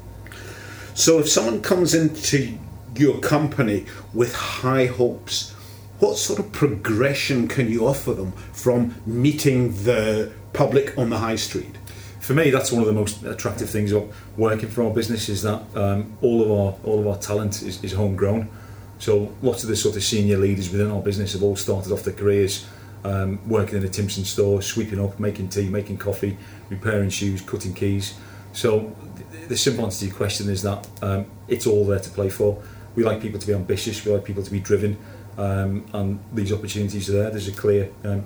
So 0.98 1.20
if 1.20 1.30
someone 1.30 1.62
comes 1.62 1.94
into 1.94 2.58
your 2.96 3.20
company 3.20 3.86
with 4.16 4.34
high 4.34 4.88
hopes, 4.88 5.52
what 6.00 6.18
sort 6.18 6.40
of 6.40 6.52
progression 6.52 7.48
can 7.48 7.70
you 7.70 7.86
offer 7.86 8.16
them 8.16 8.32
from 8.52 8.96
meeting 9.06 9.74
the 9.84 10.32
public 10.54 10.98
on 10.98 11.12
the 11.12 11.20
high 11.20 11.36
street? 11.36 11.78
For 12.20 12.34
me, 12.34 12.50
that's 12.50 12.72
one 12.72 12.82
of 12.82 12.88
the 12.88 12.94
most 12.94 13.24
attractive 13.26 13.70
things 13.70 13.92
of 13.92 14.12
working 14.38 14.70
for 14.70 14.86
our 14.86 14.90
business 14.90 15.30
is 15.30 15.44
that 15.44 15.62
um, 15.76 16.18
all 16.24 16.42
of 16.42 16.50
our 16.50 16.76
all 16.84 17.00
of 17.00 17.06
our 17.06 17.18
talent 17.20 17.62
is, 17.62 17.84
is 17.84 17.94
homegrown. 17.94 18.50
So 18.98 19.32
lots 19.44 19.62
of 19.62 19.70
the 19.70 19.76
sort 19.76 19.98
of 19.98 20.04
senior 20.04 20.38
leaders 20.38 20.72
within 20.72 20.90
our 20.90 21.04
business 21.04 21.34
have 21.34 21.44
all 21.44 21.56
started 21.56 21.94
off 21.94 22.02
their 22.06 22.16
careers 22.16 22.68
um, 23.04 23.40
working 23.48 23.78
in 23.78 23.84
a 23.84 23.90
Timpson 23.90 24.26
store, 24.26 24.64
sweeping 24.64 25.00
up, 25.00 25.20
making 25.20 25.50
tea, 25.50 25.70
making 25.70 26.00
coffee, 26.00 26.40
repairing 26.70 27.12
shoes, 27.12 27.40
cutting 27.40 27.76
keys. 27.76 28.16
So 28.52 28.96
the 29.48 29.58
simple 29.58 29.86
answer 29.86 30.00
to 30.00 30.06
your 30.08 30.16
question 30.16 30.50
is 30.50 30.62
that 30.64 30.88
um, 31.02 31.26
it's 31.48 31.68
all 31.68 31.86
there 31.86 32.00
to 32.00 32.10
play 32.10 32.30
for. 32.30 32.62
We 32.96 33.04
like 33.04 33.22
people 33.22 33.40
to 33.40 33.48
be 33.48 33.54
ambitious, 33.54 34.04
we 34.06 34.12
like 34.12 34.26
people 34.26 34.44
to 34.44 34.52
be 34.52 34.60
driven, 34.60 34.98
um, 35.38 35.86
and 35.94 36.20
these 36.34 36.52
opportunities 36.52 37.10
are 37.10 37.14
there. 37.14 37.30
There's 37.30 37.48
a 37.48 37.54
clear 37.54 37.92
um, 38.04 38.26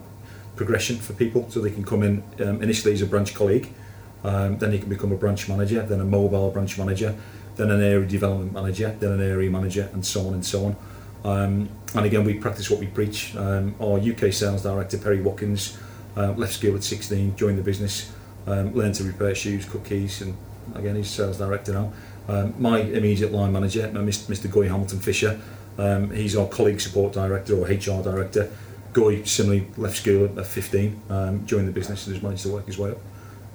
progression 0.55 0.97
for 0.97 1.13
people, 1.13 1.49
so 1.49 1.59
they 1.59 1.71
can 1.71 1.83
come 1.83 2.03
in 2.03 2.23
um, 2.39 2.61
initially 2.63 2.93
as 2.93 3.01
a 3.01 3.05
branch 3.05 3.33
colleague, 3.33 3.73
um, 4.23 4.57
then 4.57 4.71
they 4.71 4.77
can 4.77 4.89
become 4.89 5.11
a 5.11 5.17
branch 5.17 5.49
manager, 5.49 5.81
then 5.81 5.99
a 5.99 6.05
mobile 6.05 6.51
branch 6.51 6.77
manager, 6.77 7.15
then 7.55 7.69
an 7.69 7.81
area 7.81 8.07
development 8.07 8.53
manager, 8.53 8.95
then 8.99 9.11
an 9.11 9.21
area 9.21 9.49
manager, 9.49 9.89
and 9.93 10.05
so 10.05 10.27
on 10.27 10.33
and 10.33 10.45
so 10.45 10.65
on. 10.65 10.75
Um, 11.23 11.69
and 11.93 12.05
again, 12.05 12.23
we 12.23 12.35
practice 12.35 12.69
what 12.69 12.79
we 12.79 12.87
preach. 12.87 13.35
Our 13.35 13.99
UK 13.99 14.31
sales 14.33 14.63
director, 14.63 14.97
Perry 14.97 15.21
Watkins, 15.21 15.77
uh, 16.15 16.31
left 16.31 16.53
school 16.53 16.75
at 16.75 16.83
16, 16.83 17.35
joined 17.35 17.57
the 17.57 17.63
business, 17.63 18.11
learned 18.47 18.95
to 18.95 19.03
repair 19.03 19.35
shoes, 19.35 19.65
cut 19.65 19.85
keys, 19.85 20.21
and 20.21 20.35
again, 20.75 20.95
he's 20.95 21.09
sales 21.09 21.37
director 21.37 21.73
now. 21.73 21.93
Um, 22.27 22.53
my 22.59 22.79
immediate 22.79 23.31
line 23.31 23.51
manager, 23.51 23.85
uh, 23.85 23.99
Mr. 23.99 24.49
Guy 24.49 24.67
Hamilton 24.67 24.99
Fisher, 24.99 25.39
um, 25.77 26.11
he's 26.11 26.35
our 26.35 26.47
colleague 26.47 26.79
support 26.79 27.13
director 27.13 27.55
or 27.55 27.65
HR 27.65 28.03
director. 28.03 28.51
Guy 28.93 29.23
similarly 29.23 29.67
left 29.77 29.97
school 29.97 30.39
at 30.39 30.45
15, 30.45 31.01
um, 31.09 31.45
joined 31.45 31.67
the 31.67 31.71
business 31.71 32.05
and 32.07 32.15
has 32.15 32.23
managed 32.23 32.43
to 32.43 32.49
work 32.49 32.65
his 32.65 32.77
way 32.77 32.91
up. 32.91 32.97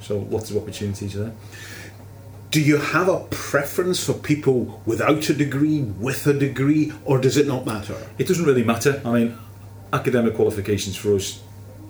So 0.00 0.18
lots 0.18 0.50
of 0.50 0.56
opportunities 0.56 1.14
there. 1.14 1.32
Do 2.50 2.60
you 2.60 2.76
have 2.78 3.08
a 3.08 3.20
preference 3.30 4.02
for 4.02 4.14
people 4.14 4.80
without 4.86 5.28
a 5.28 5.34
degree, 5.34 5.82
with 5.82 6.26
a 6.26 6.32
degree, 6.32 6.92
or 7.04 7.18
does 7.18 7.36
it 7.36 7.46
not 7.46 7.66
matter? 7.66 7.96
It 8.18 8.26
doesn't 8.28 8.44
really 8.44 8.64
matter. 8.64 9.02
I 9.04 9.12
mean, 9.12 9.38
academic 9.92 10.34
qualifications 10.36 10.96
for 10.96 11.14
us 11.14 11.42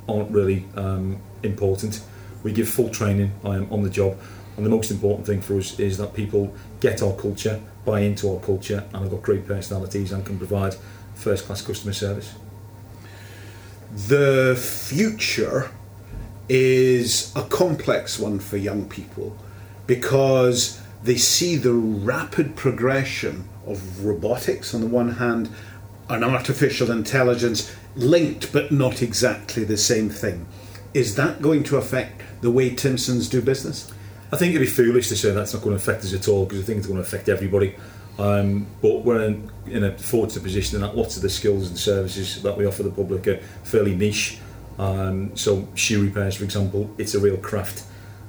aren't 0.08 0.30
really 0.30 0.64
um, 0.76 1.18
important. 1.42 2.00
We 2.46 2.52
give 2.52 2.68
full 2.68 2.90
training 2.90 3.32
um, 3.42 3.66
on 3.72 3.82
the 3.82 3.90
job, 3.90 4.16
and 4.56 4.64
the 4.64 4.70
most 4.70 4.92
important 4.92 5.26
thing 5.26 5.40
for 5.40 5.58
us 5.58 5.80
is 5.80 5.98
that 5.98 6.14
people 6.14 6.54
get 6.78 7.02
our 7.02 7.12
culture, 7.12 7.60
buy 7.84 8.02
into 8.02 8.32
our 8.32 8.38
culture, 8.38 8.84
and 8.92 9.02
have 9.02 9.10
got 9.10 9.22
great 9.22 9.48
personalities 9.48 10.12
and 10.12 10.24
can 10.24 10.38
provide 10.38 10.76
first 11.16 11.46
class 11.46 11.60
customer 11.60 11.92
service. 11.92 12.36
The 14.06 14.54
future 14.56 15.72
is 16.48 17.34
a 17.34 17.42
complex 17.42 18.16
one 18.16 18.38
for 18.38 18.58
young 18.58 18.88
people 18.88 19.36
because 19.88 20.80
they 21.02 21.16
see 21.16 21.56
the 21.56 21.72
rapid 21.72 22.54
progression 22.54 23.48
of 23.66 24.04
robotics 24.04 24.72
on 24.72 24.82
the 24.82 24.86
one 24.86 25.14
hand 25.14 25.50
and 26.08 26.24
artificial 26.24 26.92
intelligence 26.92 27.74
linked 27.96 28.52
but 28.52 28.70
not 28.70 29.02
exactly 29.02 29.64
the 29.64 29.76
same 29.76 30.08
thing. 30.08 30.46
Is 30.96 31.14
that 31.16 31.42
going 31.42 31.62
to 31.64 31.76
affect 31.76 32.22
the 32.40 32.50
way 32.50 32.70
Timpsons 32.70 33.28
do 33.28 33.42
business? 33.42 33.92
I 34.32 34.38
think 34.38 34.54
it'd 34.54 34.66
be 34.66 34.66
foolish 34.66 35.08
to 35.08 35.16
say 35.16 35.30
that's 35.30 35.52
not 35.52 35.62
going 35.62 35.76
to 35.76 35.82
affect 35.82 36.04
us 36.04 36.14
at 36.14 36.26
all 36.26 36.46
because 36.46 36.62
I 36.62 36.64
think 36.64 36.78
it's 36.78 36.86
going 36.86 36.96
to 36.96 37.02
affect 37.02 37.28
everybody. 37.28 37.76
Um, 38.18 38.66
but 38.80 39.04
we're 39.04 39.26
in, 39.26 39.50
in 39.66 39.84
a 39.84 39.98
fortunate 39.98 40.42
position 40.42 40.80
that 40.80 40.96
lots 40.96 41.16
of 41.16 41.22
the 41.22 41.28
skills 41.28 41.68
and 41.68 41.78
services 41.78 42.42
that 42.42 42.56
we 42.56 42.64
offer 42.64 42.82
the 42.82 42.90
public 42.90 43.28
are 43.28 43.36
fairly 43.62 43.94
niche. 43.94 44.38
Um, 44.78 45.36
so 45.36 45.68
shoe 45.74 46.02
repairs, 46.02 46.36
for 46.36 46.44
example, 46.44 46.90
it's 46.96 47.14
a 47.14 47.20
real 47.20 47.36
craft. 47.36 47.84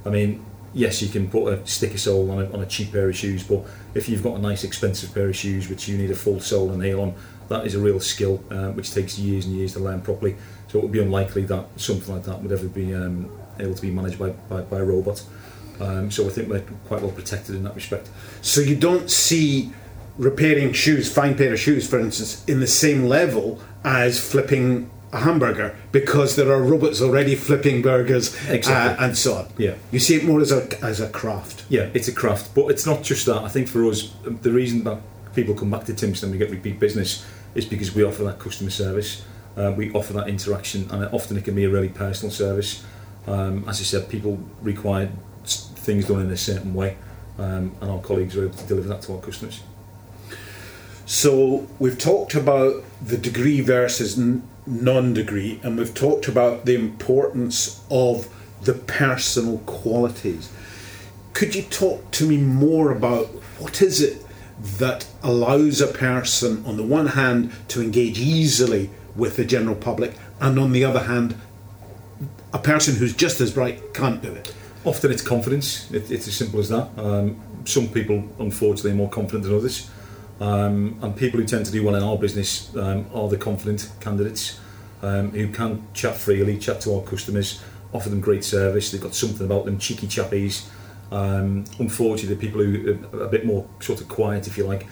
I 0.06 0.10
mean, 0.10 0.46
yes, 0.74 1.02
you 1.02 1.08
can 1.08 1.30
put 1.30 1.48
a 1.48 1.66
sticker 1.66 1.98
sole 1.98 2.30
on 2.32 2.42
a, 2.42 2.52
on 2.52 2.60
a 2.60 2.66
cheap 2.66 2.92
pair 2.92 3.08
of 3.08 3.16
shoes, 3.16 3.44
but 3.44 3.64
if 3.94 4.10
you've 4.10 4.24
got 4.24 4.36
a 4.36 4.40
nice 4.40 4.66
expensive 4.66 5.14
pair 5.14 5.30
of 5.30 5.38
shoes 5.38 5.70
which 5.70 5.88
you 5.88 5.98
need 5.98 6.12
a 6.12 6.16
full 6.16 6.42
sole 6.42 6.72
and 6.72 6.84
heel 6.84 7.00
on, 7.00 7.16
that 7.50 7.66
is 7.66 7.76
a 7.76 7.80
real 7.80 8.00
skill 8.00 8.44
uh, 8.50 8.72
which 8.72 8.94
takes 8.94 9.18
years 9.18 9.46
and 9.46 9.56
years 9.56 9.74
to 9.74 9.80
learn 9.80 10.02
properly. 10.02 10.36
So 10.68 10.80
it 10.80 10.84
would 10.84 10.92
be 10.92 11.02
unlikely 11.02 11.44
that 11.44 11.66
something 11.78 12.14
like 12.14 12.24
that 12.24 12.42
would 12.42 12.52
ever 12.52 12.68
be 12.68 12.94
um, 12.94 13.32
able 13.60 13.74
to 13.74 13.82
be 13.82 13.92
managed 13.92 14.20
by, 14.20 14.30
by, 14.30 14.62
by 14.62 14.80
a 14.80 14.84
robot. 14.84 15.24
Um, 15.80 16.12
so 16.12 16.26
I 16.26 16.30
think 16.30 16.50
we're 16.50 16.64
quite 16.88 17.02
well 17.02 17.12
protected 17.12 17.56
in 17.56 17.64
that 17.64 17.76
respect. 17.76 18.10
So 18.42 18.62
you 18.62 18.76
don't 18.76 19.10
see 19.10 19.72
repairing 20.18 20.74
shoes, 20.74 21.12
fine 21.12 21.36
pair 21.36 21.54
of 21.54 21.60
shoes, 21.60 21.88
for 21.88 22.00
instance, 22.00 22.44
in 22.46 22.60
the 22.60 22.68
same 22.68 23.06
level 23.06 23.62
as 23.84 24.20
flipping 24.20 24.90
a 25.14 25.20
hamburger 25.20 25.76
because 25.92 26.36
there 26.36 26.52
are 26.52 26.62
robots 26.62 27.02
already 27.02 27.36
flipping 27.36 27.82
burgers 27.82 28.36
exactly. 28.50 28.74
uh, 28.74 29.08
and 29.08 29.18
so 29.18 29.36
on. 29.36 29.48
Yeah, 29.58 29.76
you 29.92 30.00
see 30.00 30.16
it 30.16 30.26
more 30.26 30.42
as 30.42 30.52
a 30.52 30.68
as 30.84 31.00
a 31.00 31.10
craft. 31.10 31.64
Yeah, 31.70 31.90
it's 31.94 32.08
a 32.08 32.12
craft, 32.12 32.54
but 32.54 32.68
it's 32.72 32.86
not 32.86 33.04
just 33.04 33.26
that. 33.28 33.44
I 33.44 33.48
think 33.48 33.68
for 33.68 33.86
us, 33.86 34.14
the 34.24 34.52
reason 34.52 34.84
that 34.84 35.00
people 35.34 35.54
come 35.54 35.70
back 35.70 35.86
to 35.86 35.94
Timpson 35.94 36.30
and 36.30 36.38
we 36.38 36.44
get 36.44 36.52
repeat 36.52 36.80
business 36.80 37.26
is 37.58 37.66
because 37.66 37.94
we 37.94 38.04
offer 38.04 38.24
that 38.24 38.40
customer 38.40 38.70
service. 38.70 39.26
Uh, 39.58 39.74
we 39.76 39.92
offer 39.92 40.14
that 40.14 40.28
interaction, 40.28 40.90
and 40.92 41.06
often 41.12 41.36
it 41.36 41.44
can 41.44 41.56
be 41.56 41.66
a 41.66 41.70
really 41.70 41.90
personal 41.90 42.32
service. 42.32 42.86
Um, 43.26 43.68
as 43.68 43.80
I 43.82 43.84
said, 43.84 44.08
people 44.08 44.40
require 44.62 45.10
things 45.44 46.08
done 46.08 46.22
in 46.22 46.32
a 46.32 46.38
certain 46.38 46.74
way, 46.74 46.98
um, 47.40 47.76
and 47.82 47.90
our 47.90 48.02
colleagues 48.02 48.38
are 48.38 48.46
able 48.46 48.58
to 48.58 48.68
deliver 48.68 48.88
that 48.90 49.02
to 49.04 49.16
our 49.16 49.22
customers. 49.22 49.64
So 51.08 51.66
we've 51.80 51.98
talked 51.98 52.36
about 52.36 52.84
the 53.02 53.18
degree 53.18 53.62
versus 53.62 54.18
non-degree, 54.68 55.62
and 55.64 55.78
we've 55.78 55.94
talked 55.94 56.28
about 56.28 56.66
the 56.66 56.76
importance 56.76 57.82
of 57.90 58.28
the 58.62 58.74
personal 58.74 59.60
qualities. 59.60 60.52
Could 61.34 61.56
you 61.56 61.64
talk 61.64 62.12
to 62.12 62.28
me 62.28 62.38
more 62.38 62.92
about 62.92 63.28
what 63.60 63.82
is 63.82 64.02
it 64.02 64.27
that 64.60 65.08
allows 65.22 65.82
a 65.82 65.88
person, 65.88 66.66
on 66.66 66.78
the 66.78 66.84
one 66.84 67.08
hand, 67.08 67.52
to 67.70 67.82
engage 67.82 68.20
easily 68.20 68.90
with 69.16 69.36
the 69.36 69.46
general 69.46 69.76
public, 69.76 70.14
and 70.40 70.60
on 70.60 70.72
the 70.72 70.84
other 70.84 71.04
hand, 71.04 71.36
a 72.54 72.60
person 72.60 72.96
who's 72.96 73.16
just 73.16 73.42
as 73.42 73.54
bright 73.54 73.94
can't 73.94 74.22
do 74.22 74.32
it? 74.32 74.54
Often 74.84 75.12
it's 75.12 75.22
confidence. 75.22 75.92
It, 75.92 76.10
it's 76.12 76.28
as 76.28 76.36
simple 76.36 76.60
as 76.60 76.70
that. 76.70 76.90
Um, 76.98 77.40
some 77.66 77.88
people, 77.90 78.24
unfortunately, 78.40 78.92
are 78.92 78.96
more 78.96 79.10
confident 79.10 79.44
than 79.44 79.56
others. 79.56 79.90
Um, 80.40 81.00
and 81.02 81.16
people 81.16 81.40
who 81.40 81.46
tend 81.46 81.66
to 81.66 81.72
do 81.72 81.84
well 81.84 81.96
in 81.96 82.04
our 82.04 82.18
business 82.18 82.76
um, 82.76 83.08
are 83.14 83.28
the 83.28 83.38
confident 83.38 83.92
candidates 84.00 84.60
um, 85.02 85.32
who 85.32 85.50
can 85.50 85.86
chat 85.94 86.16
freely, 86.16 86.58
chat 86.58 86.82
to 86.82 86.96
our 86.96 87.02
customers, 87.02 87.62
offer 87.92 88.10
them 88.10 88.22
great 88.22 88.44
service. 88.44 88.92
They've 88.92 89.02
got 89.02 89.16
something 89.16 89.46
about 89.46 89.66
them, 89.66 89.78
cheeky 89.78 90.08
chappies. 90.08 90.70
Um, 91.12 91.66
unfortunately, 91.80 92.36
the 92.36 92.42
people 92.42 92.62
who 92.62 93.00
are 93.14 93.24
a 93.24 93.30
bit 93.30 93.46
more 93.46 93.68
sort 93.80 94.02
of 94.02 94.08
quiet, 94.08 94.48
if 94.48 94.58
you 94.58 94.66
like, 94.66 94.88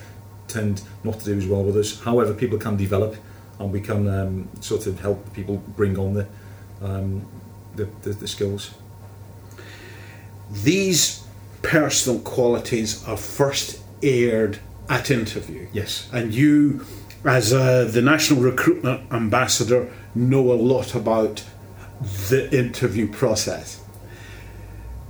tend 0.48 0.82
not 1.04 1.20
to 1.20 1.26
do 1.26 1.38
as 1.38 1.48
well 1.48 1.64
with 1.64 1.78
us. 1.78 2.02
However, 2.02 2.34
people 2.34 2.58
can 2.58 2.78
develop, 2.78 3.16
and 3.60 3.72
we 3.72 3.82
can 3.82 4.08
um, 4.08 4.50
sort 4.62 4.88
of 4.88 5.00
help 5.00 5.34
people 5.34 5.58
bring 5.76 5.98
on 5.98 6.14
the, 6.14 6.28
um, 6.82 7.26
the, 7.76 7.90
the, 8.04 8.12
the 8.12 8.28
skills. 8.28 8.74
These 10.52 11.26
personal 11.62 12.20
qualities 12.22 13.04
are 13.08 13.18
first 13.18 13.82
aired 14.04 14.60
at 14.88 15.10
interview. 15.10 15.68
Yes. 15.74 16.08
And 16.14 16.34
you, 16.34 16.86
as 17.26 17.52
uh, 17.54 17.86
the 17.86 18.02
National 18.02 18.42
Recruitment 18.42 19.12
Ambassador, 19.12 19.92
know 20.14 20.52
a 20.52 20.54
lot 20.54 20.94
about 20.96 21.44
the 22.30 22.50
interview 22.56 23.12
process. 23.12 23.82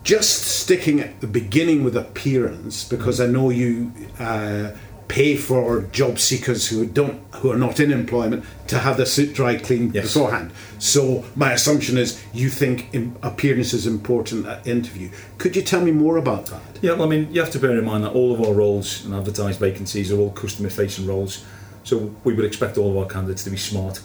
Just 0.05 0.43
sticking 0.45 0.99
at 0.99 1.19
the 1.19 1.25
beginning 1.27 1.83
with 1.83 1.97
appearance, 1.97 2.87
because 2.87 3.19
I 3.19 3.25
know 3.25 3.49
you 3.49 3.91
uh, 4.19 4.71
pay 5.07 5.35
for 5.35 5.81
job 5.91 6.19
seekers 6.19 6.67
who 6.67 6.85
don't 6.85 7.21
who 7.37 7.51
are 7.51 7.57
not 7.57 7.79
in 7.79 7.91
employment 7.91 8.45
to 8.67 8.77
have 8.77 8.97
their 8.97 9.07
suit 9.07 9.33
dry 9.33 9.55
cleaned 9.57 9.95
Yes. 9.95 10.13
beforehand. 10.13 10.51
So 10.77 11.25
my 11.35 11.53
assumption 11.53 11.97
is 11.97 12.21
you 12.33 12.49
think 12.49 12.95
appearance 13.23 13.73
is 13.73 13.87
important 13.87 14.45
at 14.45 14.67
interview. 14.67 15.09
Could 15.39 15.55
you 15.55 15.63
tell 15.63 15.81
me 15.81 15.91
more 15.91 16.17
about 16.17 16.45
that? 16.47 16.61
Yeah, 16.83 16.91
well, 16.93 17.03
I 17.03 17.07
mean, 17.07 17.33
you 17.33 17.41
have 17.41 17.51
to 17.53 17.59
bear 17.59 17.75
in 17.75 17.83
mind 17.83 18.03
that 18.03 18.11
all 18.13 18.31
of 18.31 18.39
our 18.41 18.53
roles 18.53 19.03
and 19.05 19.13
advertised 19.15 19.59
vacancies 19.59 20.11
are 20.11 20.19
all 20.19 20.31
customer-facing 20.31 21.07
roles. 21.07 21.43
So 21.83 22.13
we 22.23 22.33
would 22.35 22.45
expect 22.45 22.77
all 22.77 22.91
of 22.91 22.97
our 22.97 23.07
candidates 23.07 23.43
to 23.45 23.49
be 23.49 23.57
smart. 23.57 24.01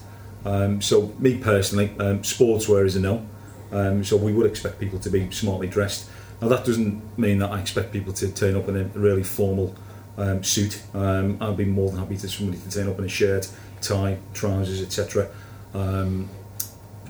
Um, 0.46 0.80
so 0.80 1.12
me 1.18 1.36
personally, 1.36 1.90
um, 1.98 2.20
sportswear 2.22 2.86
is 2.86 2.96
a 2.96 3.00
no. 3.00 3.26
Um, 3.72 4.04
so 4.04 4.16
we 4.16 4.32
would 4.32 4.46
expect 4.46 4.78
people 4.78 4.98
to 4.98 5.10
be 5.10 5.30
smartly 5.30 5.68
dressed. 5.68 6.08
Now 6.40 6.48
that 6.48 6.64
doesn't 6.64 7.18
mean 7.18 7.38
that 7.38 7.50
I 7.50 7.60
expect 7.60 7.92
people 7.92 8.12
to 8.14 8.30
turn 8.30 8.56
up 8.56 8.68
in 8.68 8.76
a 8.76 8.84
really 8.98 9.22
formal 9.22 9.74
um, 10.16 10.42
suit. 10.42 10.82
Um, 10.94 11.38
I'd 11.40 11.56
be 11.56 11.64
more 11.64 11.90
than 11.90 11.98
happy 11.98 12.16
to 12.16 12.28
somebody 12.28 12.58
to 12.58 12.70
turn 12.70 12.88
up 12.88 12.98
in 12.98 13.04
a 13.04 13.08
shirt, 13.08 13.48
tie, 13.80 14.18
trousers, 14.34 14.82
etc. 14.82 15.28
Um, 15.74 16.28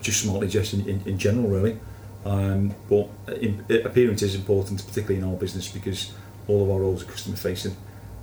just 0.00 0.22
smartly 0.22 0.48
dressed 0.48 0.74
in, 0.74 0.88
in, 0.88 1.02
in 1.06 1.18
general, 1.18 1.48
really. 1.48 1.78
Um, 2.24 2.74
but 2.88 3.08
in, 3.40 3.64
appearance 3.84 4.22
is 4.22 4.34
important, 4.34 4.84
particularly 4.86 5.16
in 5.16 5.24
our 5.24 5.36
business, 5.36 5.68
because 5.68 6.12
all 6.48 6.64
of 6.64 6.70
our 6.70 6.80
roles 6.80 7.02
are 7.02 7.06
customer 7.06 7.36
facing, 7.36 7.76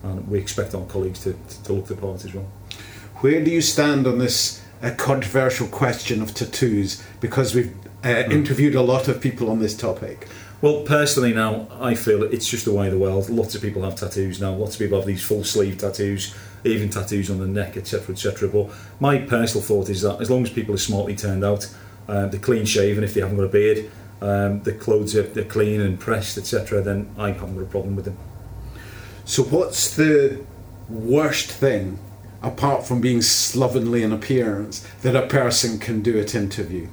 and 0.04 0.28
we 0.28 0.40
expect 0.40 0.76
our 0.76 0.86
colleagues 0.86 1.24
to, 1.24 1.34
to, 1.34 1.64
to 1.64 1.74
look 1.74 1.88
the 1.88 1.96
part 1.96 2.24
as 2.26 2.34
well. 2.34 2.48
Where 3.18 3.44
do 3.44 3.50
you 3.50 3.62
stand 3.62 4.06
on 4.06 4.20
this 4.20 4.64
uh, 4.82 4.92
controversial 4.98 5.68
question 5.68 6.22
of 6.22 6.34
tattoos? 6.34 7.04
Because 7.20 7.56
we've 7.56 7.76
uh, 8.04 8.24
interviewed 8.30 8.76
a 8.76 8.82
lot 8.82 9.08
of 9.08 9.22
people 9.22 9.50
on 9.50 9.60
this 9.60 9.76
topic. 9.76 10.28
Well, 10.60 10.82
personally, 10.82 11.34
now 11.34 11.68
I 11.80 11.94
feel 11.94 12.24
it's 12.24 12.50
just 12.50 12.66
the 12.66 12.74
way 12.74 12.88
of 12.88 12.94
the 12.94 13.00
world. 13.00 13.30
Lots 13.30 13.54
of 13.54 13.62
people 13.62 13.84
have 13.84 13.96
tattoos 13.96 14.42
now. 14.42 14.54
Lots 14.54 14.74
of 14.76 14.80
people 14.80 14.98
have 14.98 15.06
these 15.06 15.24
full 15.24 15.44
sleeve 15.44 15.78
tattoos, 15.78 16.36
even 16.64 16.90
tattoos 16.90 17.30
on 17.30 17.38
the 17.38 17.48
neck, 17.48 17.78
etc., 17.78 18.16
etc. 18.16 18.50
But 18.50 18.72
my 19.00 19.20
personal 19.20 19.64
thought 19.64 19.90
is 19.90 20.02
that 20.02 20.20
as 20.20 20.32
long 20.32 20.44
as 20.44 20.50
people 20.50 20.74
are 20.74 20.80
smartly 20.80 21.16
turned 21.16 21.46
out, 21.46 21.70
um, 22.08 22.32
they're 22.32 22.40
clean 22.40 22.66
shaven 22.66 23.04
if 23.04 23.14
they 23.14 23.22
haven't 23.22 23.38
got 23.38 23.44
a 23.44 23.50
beard, 23.50 23.92
um, 24.22 24.64
the 24.64 24.74
clothes 24.74 25.16
are 25.16 25.24
they're 25.24 25.44
clean 25.44 25.80
and 25.80 26.00
pressed, 26.00 26.38
etc., 26.38 26.82
then 26.82 27.10
I 27.18 27.32
haven't 27.32 27.56
got 27.56 27.64
a 27.64 27.68
problem 27.68 27.96
with 27.96 28.06
them. 28.06 28.18
So, 29.26 29.44
what's 29.44 29.96
the 29.96 30.44
worst 30.90 31.52
thing, 31.52 32.00
apart 32.48 32.86
from 32.88 33.02
being 33.02 33.22
slovenly 33.22 34.04
in 34.04 34.12
appearance, 34.12 34.88
that 35.02 35.16
a 35.16 35.28
person 35.28 35.80
can 35.80 36.02
do 36.02 36.20
at 36.20 36.34
an 36.34 36.44
interview? 36.44 36.88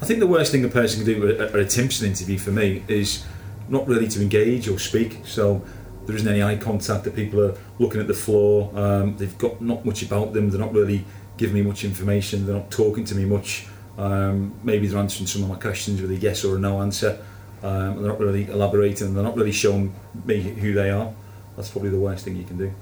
I 0.00 0.04
think 0.04 0.20
the 0.20 0.26
worst 0.26 0.52
thing 0.52 0.64
a 0.64 0.68
person 0.68 1.04
can 1.04 1.14
do 1.14 1.28
at 1.30 1.40
at 1.40 1.56
a 1.56 1.64
Timpson 1.64 2.06
interview 2.06 2.38
for 2.38 2.50
me 2.50 2.82
is 2.88 3.24
not 3.68 3.86
really 3.88 4.08
to 4.08 4.20
engage 4.20 4.68
or 4.68 4.78
speak. 4.78 5.20
So 5.24 5.64
there 6.04 6.14
isn't 6.14 6.28
any 6.28 6.42
eye 6.42 6.56
contact. 6.56 7.04
That 7.04 7.14
people 7.14 7.40
are 7.40 7.54
looking 7.78 8.00
at 8.00 8.06
the 8.06 8.14
floor. 8.14 8.70
Um, 8.74 9.16
they've 9.16 9.38
got 9.38 9.60
not 9.62 9.84
much 9.84 10.02
about 10.02 10.32
them. 10.32 10.50
They're 10.50 10.60
not 10.60 10.72
really 10.72 11.04
giving 11.36 11.54
me 11.54 11.62
much 11.62 11.84
information. 11.84 12.46
They're 12.46 12.56
not 12.56 12.70
talking 12.70 13.04
to 13.04 13.14
me 13.14 13.24
much. 13.24 13.66
Um, 13.98 14.54
maybe 14.62 14.86
they're 14.86 14.98
answering 14.98 15.26
some 15.26 15.42
of 15.42 15.48
my 15.48 15.56
questions 15.56 16.02
with 16.02 16.10
a 16.10 16.16
yes 16.16 16.44
or 16.44 16.56
a 16.56 16.58
no 16.58 16.82
answer. 16.82 17.24
Um, 17.62 18.02
they're 18.02 18.10
not 18.10 18.20
really 18.20 18.46
elaborating. 18.46 19.14
They're 19.14 19.24
not 19.24 19.36
really 19.36 19.52
showing 19.52 19.94
me 20.24 20.40
who 20.40 20.74
they 20.74 20.90
are. 20.90 21.12
That's 21.56 21.70
probably 21.70 21.90
the 21.90 21.98
worst 21.98 22.24
thing 22.24 22.36
you 22.36 22.44
can 22.44 22.58
do. 22.58 22.72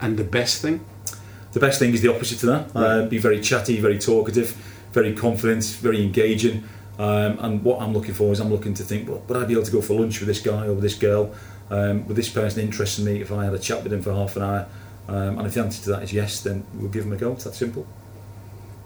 And 0.00 0.16
the 0.16 0.24
best 0.24 0.62
thing? 0.62 0.84
The 1.52 1.60
best 1.60 1.78
thing 1.78 1.92
is 1.92 2.00
the 2.00 2.08
opposite 2.08 2.38
to 2.40 2.46
that. 2.46 2.74
Uh, 2.74 3.06
be 3.06 3.18
very 3.18 3.40
chatty, 3.40 3.80
very 3.80 3.98
talkative, 3.98 4.50
very 4.92 5.14
confident, 5.14 5.64
very 5.80 6.02
engaging. 6.02 6.64
Um, 6.98 7.38
and 7.40 7.62
what 7.62 7.80
I'm 7.80 7.92
looking 7.92 8.14
for 8.14 8.32
is 8.32 8.40
I'm 8.40 8.50
looking 8.50 8.74
to 8.74 8.82
think, 8.82 9.08
well, 9.08 9.22
would 9.28 9.36
I 9.36 9.44
be 9.44 9.52
able 9.54 9.64
to 9.64 9.72
go 9.72 9.82
for 9.82 9.94
lunch 9.94 10.20
with 10.20 10.28
this 10.28 10.40
guy 10.40 10.66
or 10.66 10.74
with 10.74 10.82
this 10.82 10.94
girl? 10.94 11.34
Um, 11.70 12.06
would 12.06 12.16
this 12.16 12.28
person 12.28 12.62
interest 12.62 12.98
in 12.98 13.04
me 13.04 13.20
if 13.20 13.32
I 13.32 13.44
had 13.44 13.54
a 13.54 13.58
chat 13.58 13.82
with 13.82 13.92
him 13.92 14.02
for 14.02 14.12
half 14.12 14.36
an 14.36 14.42
hour? 14.42 14.66
Um, 15.08 15.38
and 15.38 15.46
if 15.46 15.54
the 15.54 15.62
answer 15.62 15.82
to 15.84 15.90
that 15.90 16.02
is 16.02 16.12
yes, 16.12 16.40
then 16.40 16.64
we'll 16.74 16.90
give 16.90 17.04
him 17.04 17.12
a 17.12 17.16
go. 17.16 17.32
It's 17.32 17.44
that 17.44 17.54
simple. 17.54 17.86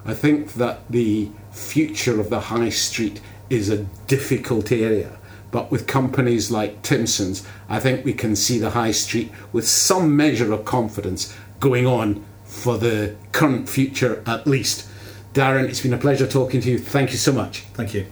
I 0.05 0.15
think 0.15 0.55
that 0.55 0.89
the 0.91 1.31
future 1.51 2.21
of 2.21 2.31
the 2.31 2.41
high 2.41 2.69
street 2.69 3.21
is 3.51 3.71
a 3.71 3.79
difficult 4.07 4.71
area. 4.73 5.19
But 5.51 5.71
with 5.71 5.87
companies 5.87 6.51
like 6.51 6.83
Timpson's, 6.83 7.47
I 7.69 7.81
think 7.81 8.05
we 8.05 8.13
can 8.13 8.37
see 8.37 8.59
the 8.59 8.71
high 8.71 8.93
street 8.93 9.33
with 9.53 9.67
some 9.67 10.17
measure 10.17 10.53
of 10.53 10.65
confidence 10.65 11.37
going 11.61 11.87
on 11.87 12.25
for 12.57 12.79
the 12.79 13.15
current 13.33 13.69
future 13.69 14.23
at 14.27 14.47
least. 14.47 14.89
Darren, 15.35 15.69
it's 15.69 15.83
been 15.83 15.93
a 15.93 15.99
pleasure 15.99 16.27
talking 16.27 16.61
to 16.63 16.71
you. 16.71 16.79
Thank 16.79 17.13
you 17.13 17.19
so 17.19 17.33
much. 17.33 17.61
Thank 17.75 17.95
you. 17.95 18.07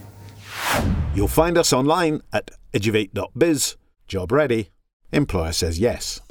You'll 1.15 1.27
find 1.27 1.57
us 1.57 1.73
online 1.73 2.21
at 2.31 2.51
eduvate.biz. 2.73 3.77
Job 4.07 4.31
ready. 4.31 4.69
Employer 5.11 5.51
says 5.51 5.79
yes. 5.79 6.21